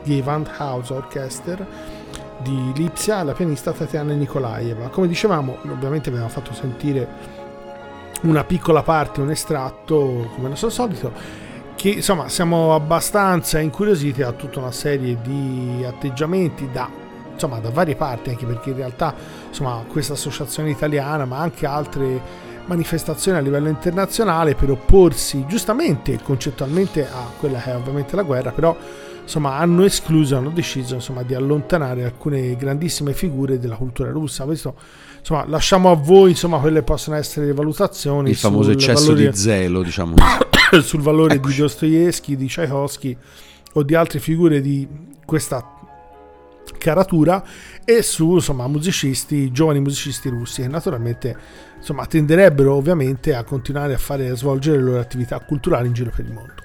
[0.03, 1.67] Gewandhaus, Orchester
[2.43, 4.91] di Lipsia la pianista Tatiana Nikolaeva.
[4.91, 7.09] Come dicevamo, ovviamente abbiamo fatto sentire
[8.25, 11.11] una piccola parte, un estratto, come nostro solito,
[11.75, 16.87] che insomma siamo abbastanza incuriositi a tutta una serie di atteggiamenti da,
[17.33, 19.15] insomma, da varie parti, anche perché in realtà
[19.49, 26.19] insomma, questa associazione italiana, ma anche altre manifestazioni a livello internazionale per opporsi giustamente e
[26.23, 28.77] concettualmente a quella che è ovviamente la guerra, però
[29.23, 34.45] insomma hanno escluso, hanno deciso insomma di allontanare alcune grandissime figure della cultura russa.
[34.45, 34.75] Questo
[35.19, 39.37] insomma lasciamo a voi insomma quelle possono essere le valutazioni Il famoso eccesso valore- di
[39.37, 40.15] zelo, diciamo.
[40.83, 41.55] sul valore Eccoci.
[41.55, 43.17] di Dostoevsky, di Tchaikovsky
[43.75, 44.87] o di altre figure di
[45.25, 45.74] questa
[46.79, 47.43] caratura
[47.85, 51.37] e su insomma musicisti, giovani musicisti russi che naturalmente
[51.77, 56.11] insomma tenderebbero ovviamente a continuare a fare a svolgere le loro attività culturali in giro
[56.15, 56.63] per il mondo.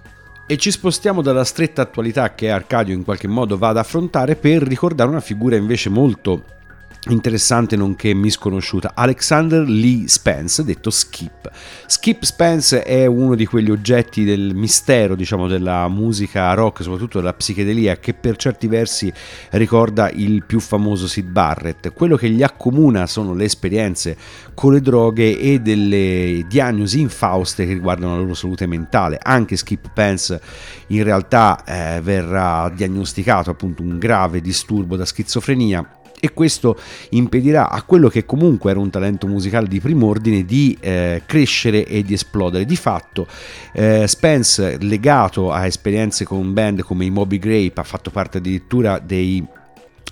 [0.48, 4.64] E ci spostiamo dalla stretta attualità che Arcadio in qualche modo va ad affrontare per
[4.64, 6.58] ricordare una figura invece molto
[7.08, 8.92] interessante nonché misconosciuta.
[8.94, 11.50] Alexander Lee Spence detto Skip.
[11.86, 17.34] Skip Spence è uno di quegli oggetti del mistero diciamo della musica rock soprattutto della
[17.34, 19.12] psichedelia che per certi versi
[19.52, 21.94] ricorda il più famoso Sid Barrett.
[21.94, 24.18] Quello che gli accomuna sono le esperienze
[24.54, 29.18] con le droghe e delle diagnosi infauste che riguardano la loro salute mentale.
[29.22, 30.42] Anche Skip Spence
[30.88, 36.78] in realtà eh, verrà diagnosticato appunto un grave disturbo da schizofrenia e questo
[37.10, 42.04] impedirà a quello che comunque era un talento musicale di prim'ordine di eh, crescere e
[42.04, 42.66] di esplodere.
[42.66, 43.28] Di fatto
[43.74, 49.00] eh, Spence, legato a esperienze con band come i Moby Grape, ha fatto parte addirittura
[49.00, 49.46] dei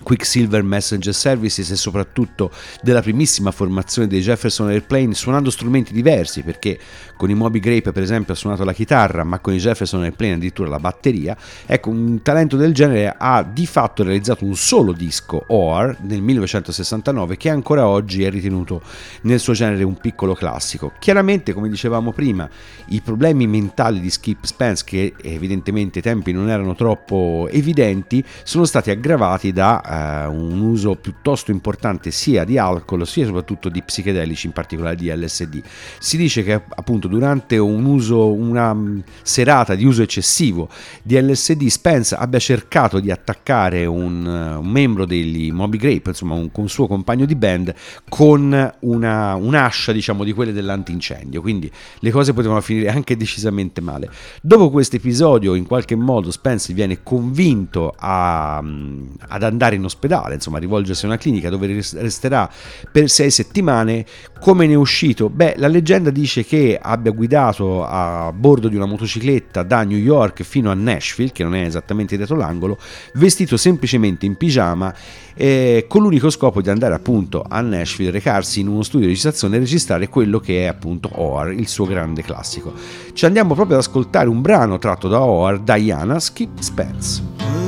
[0.04, 6.80] Quicksilver Messenger Services e soprattutto della primissima formazione dei Jefferson Airplane suonando strumenti diversi perché
[7.16, 10.34] con i Moby Grape per esempio ha suonato la chitarra ma con i Jefferson Airplane
[10.34, 11.36] addirittura la batteria.
[11.66, 17.38] Ecco un talento del genere ha di fatto realizzato un solo disco OR nel 1969
[17.38, 18.82] che ancora oggi è ritenuto
[19.22, 20.94] nel suo genere un piccolo classico.
[21.00, 22.50] Chiaramente come dicevamo prima
[22.88, 28.66] i problemi mentali di Skip Spence che evidentemente ai tempi non erano troppo evidenti sono
[28.66, 34.48] stati aggravati da eh, un uso piuttosto importante sia di alcol sia soprattutto di psichedelici
[34.48, 35.62] in particolare di LSD
[36.00, 40.70] si dice che appunto durante un uso una mm, serata di uso eccessivo
[41.04, 46.36] di LSD Spence abbia cercato di attaccare un, eh, un membro degli Moby Grape insomma
[46.36, 47.74] un, un suo compagno di band
[48.10, 51.42] con una, un'ascia diciamo di quelle dell'antincendio.
[51.42, 54.10] Quindi le cose potevano finire anche decisamente male.
[54.42, 60.36] Dopo questo episodio in qualche modo Spence viene convinto a, mm, ad andare in ospedale
[60.36, 62.50] insomma rivolgersi a una clinica dove res- resterà
[62.92, 64.06] per sei settimane
[64.40, 65.30] come ne è uscito?
[65.30, 70.44] Beh, la leggenda dice che abbia guidato a bordo di una motocicletta da New York
[70.44, 72.78] fino a Nashville, che non è esattamente dietro l'angolo,
[73.16, 74.94] vestito semplicemente in pigiama,
[75.34, 79.56] eh, con l'unico scopo di andare appunto a Nashville, recarsi in uno studio di registrazione
[79.56, 82.74] e registrare quello che è appunto OR, il suo grande classico.
[83.14, 87.67] Ci andiamo proprio ad ascoltare un brano tratto da OR, Diana Skip Spence.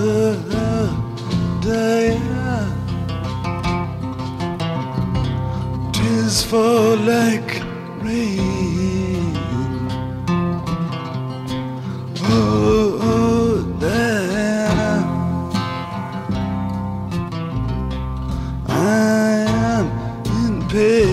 [5.93, 7.61] Tis for like
[8.01, 9.37] rain.
[12.23, 14.95] Oh, oh, Diana.
[18.67, 19.87] I am
[20.37, 21.08] in pain.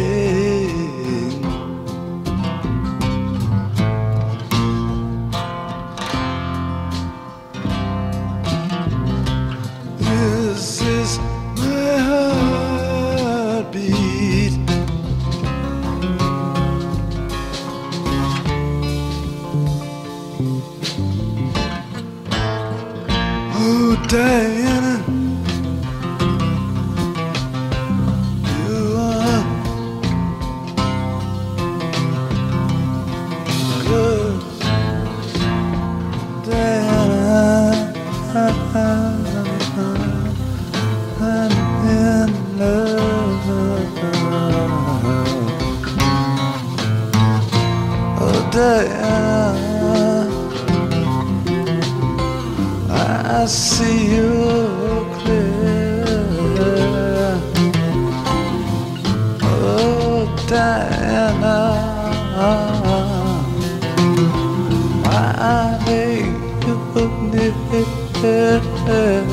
[67.49, 69.26] uh, uh, uh.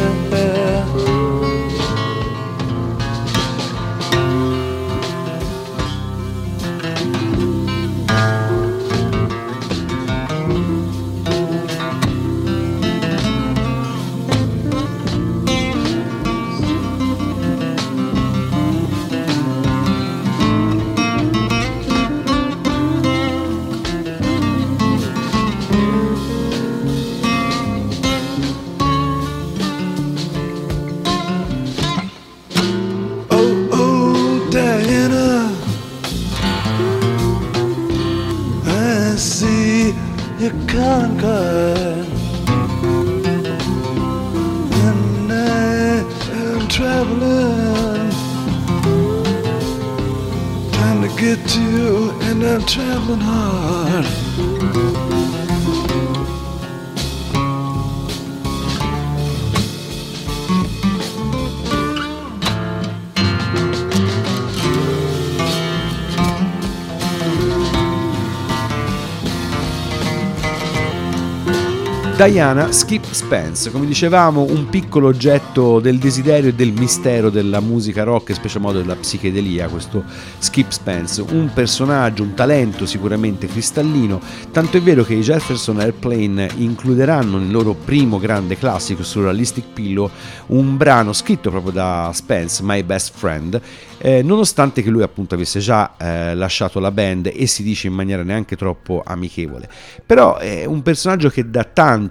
[72.26, 78.04] Diana Skip Spence, come dicevamo, un piccolo oggetto del desiderio e del mistero della musica
[78.04, 80.06] rock, in special modo della psichedelia, questo
[80.38, 84.22] Skip Spence, un personaggio, un talento sicuramente cristallino,
[84.52, 89.66] tanto è vero che i Jefferson Airplane includeranno nel loro primo grande classico su Realistic
[89.74, 90.10] Pillow
[90.48, 93.62] un brano scritto proprio da Spence, My Best Friend,
[93.98, 97.94] eh, nonostante che lui appunto avesse già eh, lasciato la band e si dice in
[97.94, 99.70] maniera neanche troppo amichevole.
[100.06, 101.64] Però è un personaggio che da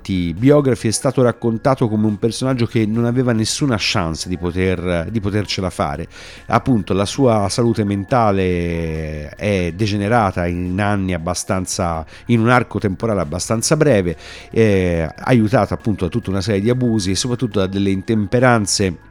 [0.02, 5.08] tanti biografi è stato raccontato come un personaggio che non aveva nessuna chance di, poter,
[5.10, 6.08] di potercela fare.
[6.46, 13.76] Appunto la sua salute mentale è degenerata in anni abbastanza, in un arco temporale abbastanza
[13.76, 14.16] breve,
[14.50, 19.10] eh, aiutata appunto da tutta una serie di abusi e soprattutto da delle intemperanze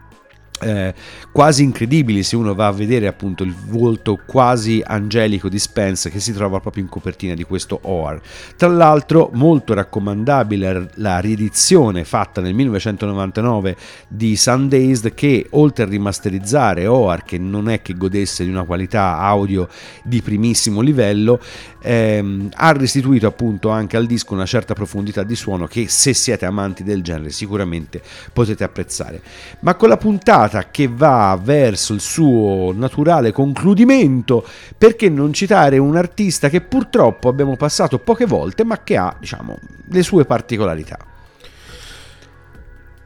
[0.62, 0.94] eh,
[1.32, 6.20] quasi incredibili se uno va a vedere appunto il volto quasi angelico di Spence che
[6.20, 8.22] si trova proprio in copertina di questo OAR.
[8.56, 13.76] Tra l'altro molto raccomandabile la riedizione fatta nel 1999
[14.08, 19.18] di Sundazed che oltre a rimasterizzare OAR che non è che godesse di una qualità
[19.18, 19.68] audio
[20.04, 21.40] di primissimo livello
[21.82, 26.46] ehm, ha restituito appunto anche al disco una certa profondità di suono che se siete
[26.46, 28.02] amanti del genere sicuramente
[28.34, 29.22] potete apprezzare.
[29.62, 34.46] Ma con la puntata che va verso il suo naturale concludimento,
[34.78, 39.58] perché non citare un artista che purtroppo abbiamo passato poche volte, ma che ha, diciamo,
[39.90, 40.98] le sue particolarità.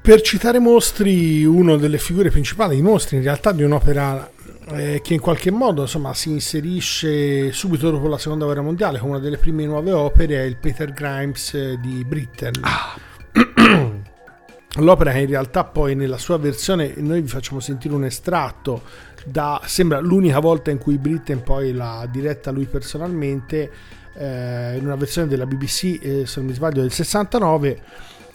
[0.02, 4.30] Per citare mostri, una delle figure principali di mostri, in realtà di un'opera
[4.74, 9.14] eh, che in qualche modo insomma, si inserisce subito dopo la seconda guerra mondiale come
[9.14, 12.54] una delle prime nuove opere, è il Peter Grimes eh, di Britten.
[14.78, 18.82] L'opera in realtà poi nella sua versione, noi vi facciamo sentire un estratto,
[19.24, 23.72] da, sembra l'unica volta in cui Britten poi l'ha diretta lui personalmente,
[24.18, 27.82] eh, in una versione della BBC, eh, se non mi sbaglio, del 69.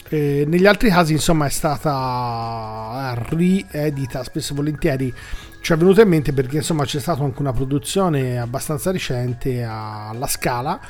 [0.08, 5.14] Eh, negli altri casi, insomma, è stata riedita spesso e volentieri.
[5.60, 10.26] Ci è venuto in mente perché, insomma, c'è stata anche una produzione abbastanza recente alla
[10.26, 10.80] Scala.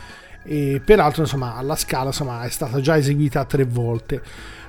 [0.42, 4.22] E peraltro, insomma, alla Scala insomma, è stata già eseguita tre volte.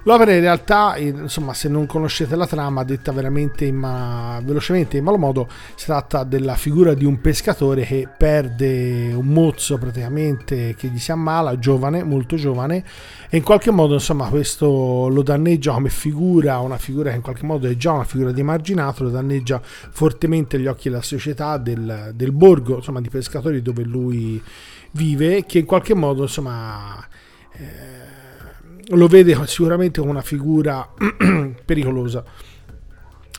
[0.03, 5.03] L'opera in realtà, insomma, se non conoscete la trama, detta veramente in ma- velocemente in
[5.03, 10.87] malo modo, si tratta della figura di un pescatore che perde un mozzo praticamente che
[10.87, 12.83] gli si ammala, giovane, molto giovane,
[13.29, 17.45] e in qualche modo, insomma, questo lo danneggia come figura, una figura che in qualche
[17.45, 22.11] modo è già una figura di marginato, lo danneggia fortemente agli occhi della società del,
[22.15, 24.41] del borgo, insomma, di pescatori dove lui
[24.93, 27.05] vive, che in qualche modo, insomma...
[27.53, 28.20] Eh,
[28.89, 30.87] lo vede sicuramente come una figura
[31.65, 32.23] pericolosa.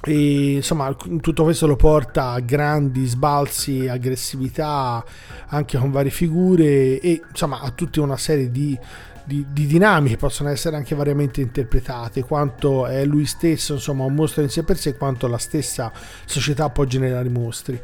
[0.04, 5.04] E insomma, tutto questo lo porta a grandi sbalzi, aggressività
[5.46, 8.76] anche con varie figure e insomma a tutta una serie di,
[9.24, 12.22] di, di dinamiche possono essere anche variamente interpretate.
[12.24, 15.92] Quanto è lui stesso, insomma, un mostro in sé per sé, quanto la stessa
[16.24, 17.80] società può generare mostri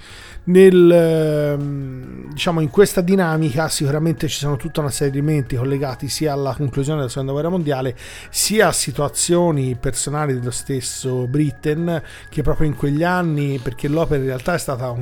[0.48, 6.08] nel, ehm, diciamo, in questa dinamica sicuramente ci sono tutta una serie di elementi collegati
[6.08, 7.96] sia alla conclusione della seconda guerra mondiale
[8.30, 14.26] sia a situazioni personali dello stesso Britten che proprio in quegli anni perché l'opera in
[14.26, 14.94] realtà è stata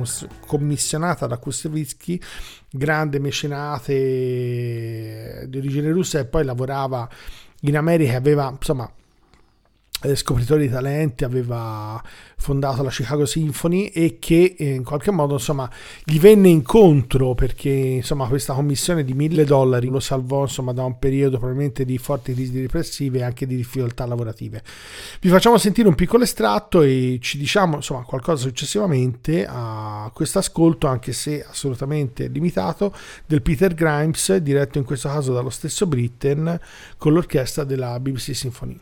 [0.45, 2.21] commissionata da Kustavitsky
[2.69, 3.93] grande mecenate
[5.47, 7.09] di origine russa e poi lavorava
[7.61, 8.91] in America aveva insomma
[10.15, 12.01] scopritore di talenti, aveva
[12.37, 15.69] fondato la Chicago Symphony e che eh, in qualche modo insomma
[16.03, 20.99] gli venne incontro perché insomma questa commissione di mille dollari lo salvò insomma da un
[20.99, 24.61] periodo probabilmente di forti crisi depressive e anche di difficoltà lavorative.
[25.19, 30.85] Vi facciamo sentire un piccolo estratto e ci diciamo insomma qualcosa successivamente a questo ascolto
[30.85, 32.93] anche se assolutamente limitato
[33.25, 36.59] del Peter Grimes diretto in questo caso dallo stesso Britten
[36.97, 38.79] con l'orchestra della BBC Symphony.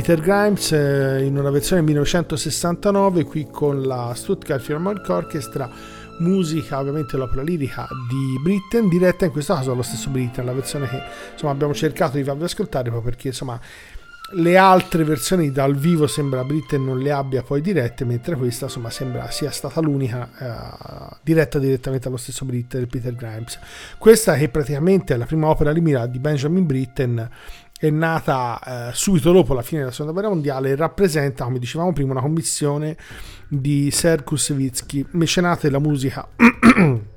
[0.00, 5.68] Peter Grimes eh, in una versione 1969 qui con la Stuttgart Philharmonic Orchestra
[6.20, 10.88] musica ovviamente l'opera lirica di Britten diretta in questo caso dallo stesso Britten la versione
[10.88, 13.60] che insomma abbiamo cercato di farvi ascoltare proprio perché insomma
[14.32, 18.88] le altre versioni dal vivo sembra Britten non le abbia poi dirette mentre questa insomma
[18.88, 23.58] sembra sia stata l'unica eh, diretta direttamente allo stesso Britten Peter Grimes.
[23.98, 27.28] Questa che praticamente è la prima opera lirica di Benjamin Britten
[27.80, 31.94] è nata eh, subito dopo la fine della seconda guerra mondiale e rappresenta, come dicevamo
[31.94, 32.94] prima, una commissione
[33.48, 36.28] di Serkus Kusevitsky, mecenate della musica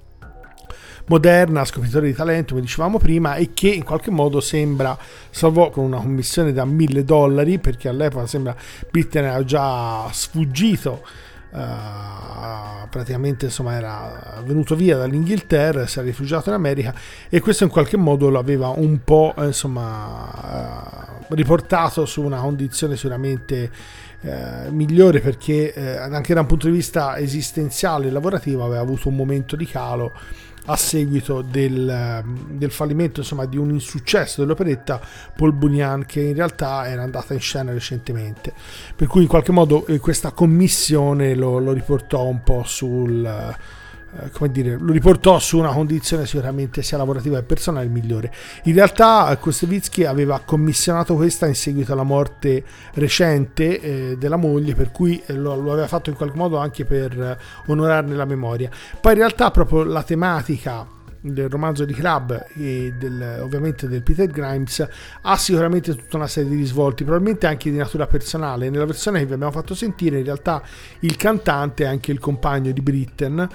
[1.08, 4.98] moderna, scopritore di talento, come dicevamo prima, e che in qualche modo sembra
[5.30, 8.56] salvò con una commissione da mille dollari, perché all'epoca sembra
[8.90, 11.06] Britten era già sfuggito
[11.54, 16.92] Uh, praticamente insomma era venuto via dall'Inghilterra, si era rifugiato in America
[17.30, 22.96] e questo in qualche modo l'aveva un po' eh, insomma uh, riportato su una condizione
[22.96, 23.70] sicuramente
[24.22, 29.16] uh, migliore perché anche da un punto di vista esistenziale e lavorativo aveva avuto un
[29.16, 30.12] momento di calo
[30.66, 35.02] a seguito del, del, fallimento insomma, di un insuccesso dell'operetta
[35.36, 38.54] Paul Bunyan che in realtà era andata in scena recentemente.
[38.96, 43.56] Per cui in qualche modo eh, questa commissione lo, lo riportò un po' sul
[44.20, 48.32] eh, come dire, lo riportò su una condizione sicuramente sia lavorativa che personale migliore.
[48.64, 54.76] In realtà eh, Kostevitsky aveva commissionato questa in seguito alla morte recente eh, della moglie,
[54.76, 58.70] per cui eh, lo, lo, aveva fatto in qualche modo anche per onorarne la memoria.
[59.00, 64.28] Poi in realtà proprio la tematica del romanzo di Club e del, ovviamente del Peter
[64.28, 64.86] Grimes
[65.22, 68.70] ha sicuramente tutta una serie di risvolti, probabilmente anche di natura personale.
[68.70, 70.62] Nella versione che vi abbiamo fatto sentire, in realtà
[71.00, 73.48] il cantante è anche il compagno di Britten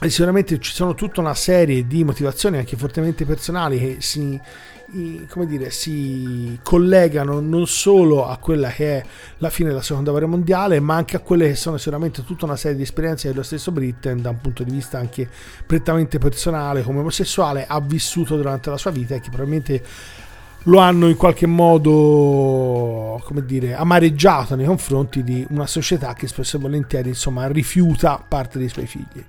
[0.00, 4.40] e sicuramente ci sono tutta una serie di motivazioni anche fortemente personali che si,
[4.92, 9.04] dire, si collegano non solo a quella che è
[9.38, 12.54] la fine della seconda guerra mondiale ma anche a quelle che sono sicuramente tutta una
[12.54, 15.28] serie di esperienze dello stesso Britten da un punto di vista anche
[15.66, 19.82] prettamente personale come omosessuale ha vissuto durante la sua vita e che probabilmente
[20.64, 26.56] lo hanno in qualche modo come dire amareggiato nei confronti di una società che spesso
[26.56, 29.24] e volentieri insomma rifiuta parte dei suoi figli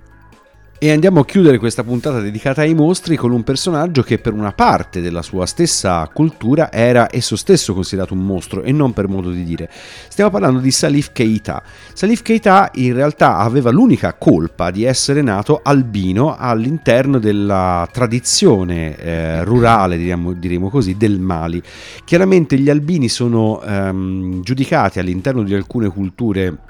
[0.81, 4.53] e andiamo a chiudere questa puntata dedicata ai mostri con un personaggio che per una
[4.53, 9.29] parte della sua stessa cultura era esso stesso considerato un mostro e non per modo
[9.29, 9.69] di dire.
[10.07, 11.61] Stiamo parlando di Salif Keita.
[11.91, 19.43] Salif Keita in realtà aveva l'unica colpa di essere nato albino all'interno della tradizione eh,
[19.43, 21.61] rurale, diremo, diremo, così, del Mali.
[22.05, 26.67] Chiaramente gli albini sono ehm, giudicati all'interno di alcune culture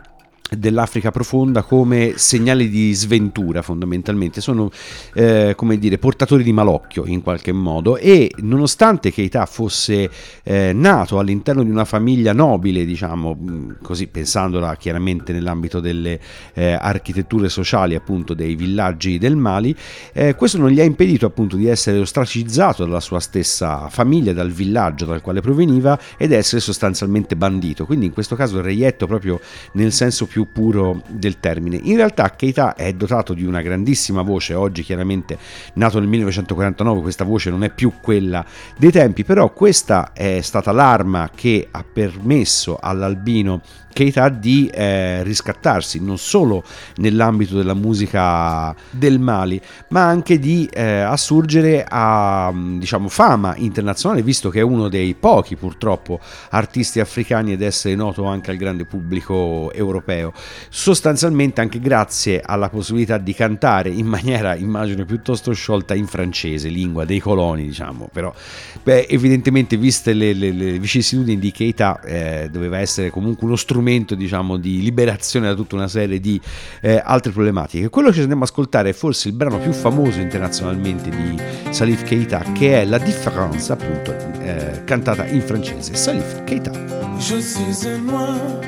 [0.50, 4.42] dell'Africa profonda come segnali di sventura fondamentalmente.
[4.42, 4.70] Sono
[5.14, 7.98] eh, come dire portatori di malocchio in qualche modo.
[7.98, 10.10] E nonostante Keita fosse
[10.44, 16.20] eh, nato all'interno di una famiglia nobile diciamo così pensandola chiaramente nell'ambito delle
[16.54, 19.76] eh, architetture sociali appunto dei villaggi del Mali
[20.14, 24.52] eh, questo non gli ha impedito appunto di essere ostracizzato dalla sua stessa famiglia dal
[24.52, 27.86] villaggio dal quale proveniva ed essere sostanzialmente bandito.
[27.86, 29.40] Quindi in questo caso reietto proprio
[29.74, 31.78] nel senso più più puro del termine.
[31.84, 35.38] In realtà Keita è dotato di una grandissima voce, oggi chiaramente
[35.74, 38.46] nato nel 1949 questa voce non è più quella
[38.78, 43.62] dei tempi, però questa è stata l'arma che ha permesso all'albino
[43.92, 46.64] Keita di eh, riscattarsi non solo
[46.98, 49.60] nell'ambito della musica del Mali,
[49.90, 55.56] ma anche di eh, assurgere a diciamo, fama internazionale, visto che è uno dei pochi
[55.56, 56.20] purtroppo
[56.52, 60.34] artisti africani ed essere noto anche al grande pubblico europeo.
[60.70, 67.06] Sostanzialmente anche grazie alla possibilità di cantare in maniera, immagino, piuttosto sciolta in francese, lingua
[67.06, 68.34] dei coloni, diciamo, però
[68.82, 73.79] beh, evidentemente viste le, le, le vicissitudini di Keita eh, doveva essere comunque uno strumento
[73.80, 76.40] strumento diciamo, di liberazione da tutta una serie di
[76.82, 77.90] eh, altre problematiche.
[77.90, 82.04] Quello che ci andiamo ad ascoltare è forse il brano più famoso internazionalmente di Salif
[82.04, 85.96] Keita, che è La Différence, appunto, eh, cantata in francese.
[85.96, 86.72] Salif Keita.
[87.20, 88.60] Je suis un noir,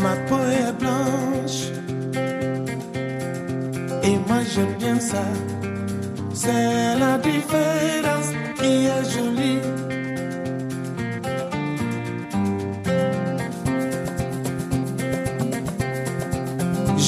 [0.00, 1.70] ma peau est blanche,
[4.02, 5.22] et moi j'aime bien ça.
[6.32, 9.60] C'est la différence qui est jolie.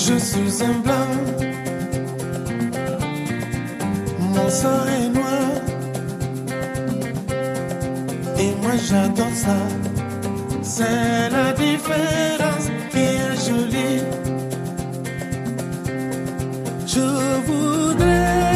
[0.06, 1.10] Je suis un blanc,
[4.34, 5.50] mon sang est noir,
[8.38, 9.56] et moi j'adore ça.
[10.62, 14.02] C'est la différence qui est jolie.
[16.86, 17.06] Je
[17.46, 18.53] voudrais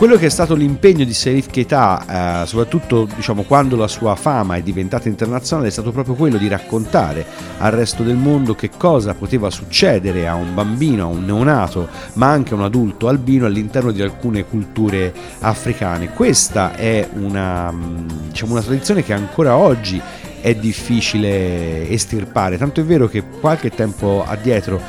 [0.00, 4.56] quello che è stato l'impegno di Serif Keita, eh, soprattutto diciamo, quando la sua fama
[4.56, 7.22] è diventata internazionale, è stato proprio quello di raccontare
[7.58, 12.28] al resto del mondo che cosa poteva succedere a un bambino, a un neonato, ma
[12.28, 16.08] anche a un adulto albino all'interno di alcune culture africane.
[16.14, 20.00] Questa è una, mh, diciamo, una tradizione che ancora oggi
[20.40, 24.80] è difficile estirpare, tanto è vero che qualche tempo addietro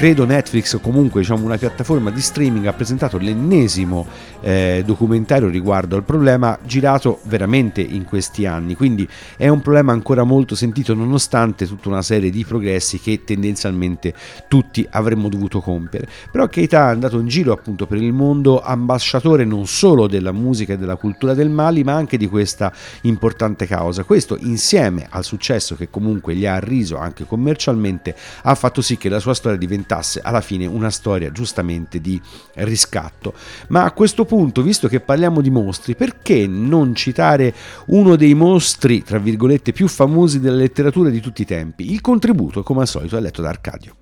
[0.00, 4.06] credo Netflix o comunque diciamo, una piattaforma di streaming ha presentato l'ennesimo
[4.40, 8.74] eh, documentario riguardo al problema girato veramente in questi anni.
[8.74, 14.14] Quindi è un problema ancora molto sentito nonostante tutta una serie di progressi che tendenzialmente
[14.48, 16.08] tutti avremmo dovuto compiere.
[16.32, 20.72] Però Keita è andato in giro appunto per il mondo ambasciatore non solo della musica
[20.72, 22.72] e della cultura del Mali ma anche di questa
[23.02, 24.04] importante causa.
[24.04, 29.10] Questo insieme al successo che comunque gli ha arriso anche commercialmente ha fatto sì che
[29.10, 29.88] la sua storia diventasse
[30.22, 32.20] alla fine una storia giustamente di
[32.54, 33.34] riscatto.
[33.68, 37.54] Ma a questo punto, visto che parliamo di mostri, perché non citare
[37.86, 41.92] uno dei mostri, tra virgolette, più famosi della letteratura di tutti i tempi?
[41.92, 43.96] Il contributo, come al solito, è letto da Arcadio.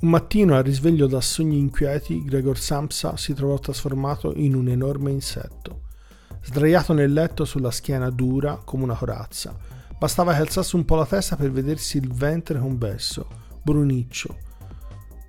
[0.00, 5.12] Un mattino, al risveglio da sogni inquieti, Gregor Samsa si trovò trasformato in un enorme
[5.12, 5.82] insetto.
[6.42, 9.56] Sdraiato nel letto sulla schiena dura come una corazza,
[9.96, 13.28] bastava che alzasse un po' la testa per vedersi il ventre convesso,
[13.62, 14.36] bruniccio,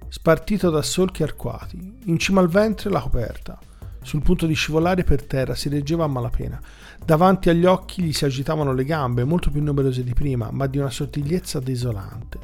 [0.09, 1.99] spartito da solchi arcuati.
[2.05, 3.59] In cima al ventre la coperta.
[4.01, 6.59] Sul punto di scivolare per terra si reggeva a malapena.
[7.03, 10.77] Davanti agli occhi gli si agitavano le gambe, molto più numerose di prima, ma di
[10.77, 12.39] una sottigliezza desolante.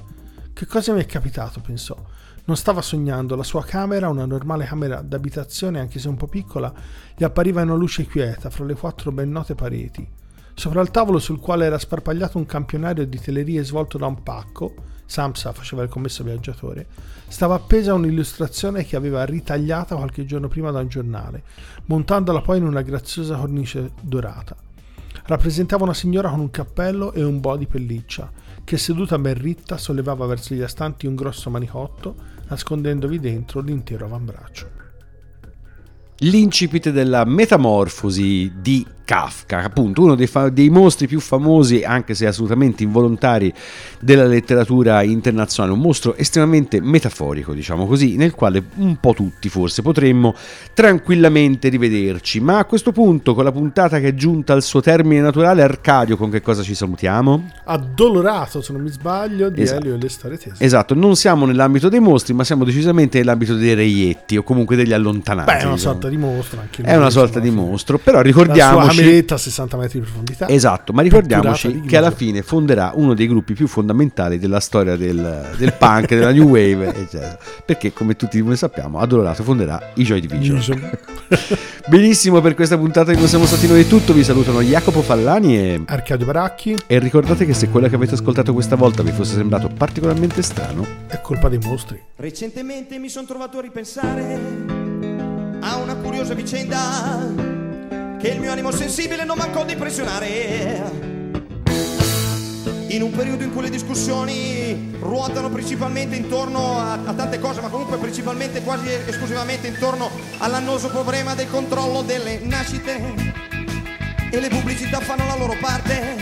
[0.53, 1.59] Che cosa mi è capitato?
[1.59, 1.97] pensò.
[2.45, 6.73] Non stava sognando, la sua camera, una normale camera d'abitazione, anche se un po' piccola,
[7.15, 10.18] gli appariva una luce quieta fra le quattro ben note pareti.
[10.59, 14.73] Sopra il tavolo sul quale era sparpagliato un campionario di telerie svolto da un pacco,
[15.05, 16.85] Samsa faceva il commesso viaggiatore,
[17.29, 21.43] stava appesa un'illustrazione che aveva ritagliata qualche giorno prima da un giornale,
[21.85, 24.53] montandola poi in una graziosa cornice dorata.
[25.27, 28.29] Rappresentava una signora con un cappello e un bo di pelliccia,
[28.65, 32.15] che seduta ben ritta sollevava verso gli astanti un grosso manicotto,
[32.49, 34.69] nascondendovi dentro l'intero avambraccio.
[36.17, 42.27] L'incipit della metamorfosi di Kafka, appunto uno dei, fa- dei, mostri più famosi, anche se
[42.27, 43.51] assolutamente involontari,
[43.99, 49.81] della letteratura internazionale, un mostro estremamente metaforico, diciamo così, nel quale un po' tutti forse
[49.81, 50.35] potremmo
[50.75, 52.39] tranquillamente rivederci.
[52.39, 56.15] Ma a questo punto, con la puntata che è giunta al suo termine naturale, Arcadio,
[56.15, 57.49] con che cosa ci salutiamo?
[57.63, 59.81] Addolorato, se non mi sbaglio, di Esatto.
[59.81, 60.63] Elio e le storie tese.
[60.63, 64.93] Esatto, non siamo nell'ambito dei mostri, ma siamo decisamente nell'ambito dei reietti o comunque degli
[64.93, 65.51] allontanati.
[65.51, 65.93] Beh, è una diciamo.
[65.93, 69.99] sorta di mostro anche È una sorta di mostro, però ricordiamoci cameretta a 60 metri
[69.99, 70.47] di profondità.
[70.47, 74.95] Esatto, ma ricordiamoci di che alla fine fonderà uno dei gruppi più fondamentali della storia
[74.95, 77.37] del, del punk, della new wave, eccetera.
[77.65, 80.97] Perché, come tutti noi sappiamo, Addolorato fonderà i Joy Division.
[81.87, 84.13] Benissimo, per questa puntata di Non siamo stati noi è tutto.
[84.13, 88.53] Vi salutano Jacopo Fallani e, Arcadio Baracchi e ricordate che se quello che avete ascoltato
[88.53, 92.01] questa volta vi fosse sembrato particolarmente strano, è colpa dei mostri.
[92.15, 94.39] Recentemente mi sono trovato a ripensare
[95.61, 97.68] a una curiosa vicenda
[98.19, 101.07] che il mio animo sensibile non mancò di impressionare.
[102.89, 107.69] In un periodo in cui le discussioni ruotano principalmente intorno a, a tante cose, ma
[107.69, 110.09] comunque principalmente quasi esclusivamente intorno
[110.39, 112.99] all'annoso problema del controllo delle nascite
[114.29, 116.17] e le pubblicità fanno la loro parte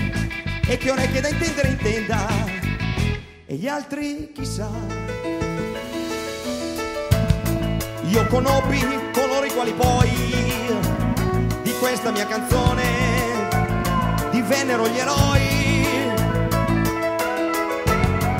[0.67, 2.27] e che orecchie da intendere intenda
[3.45, 4.69] e gli altri chissà.
[8.03, 8.79] Io conobbi
[9.13, 10.46] coloro i quali poi
[11.79, 12.83] questa mia canzone
[14.31, 15.85] divennero gli eroi.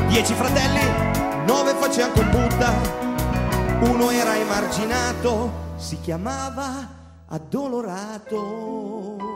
[0.07, 0.81] Dieci fratelli,
[1.45, 2.73] nove facevano Buddha,
[3.81, 6.95] uno era emarginato, si chiamava
[7.27, 9.26] Addolorato.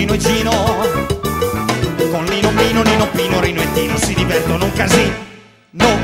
[0.00, 0.50] Continua e Gino.
[2.10, 5.99] Con Lino Mino, Nino Pino, Rino e Tino si divertono un casino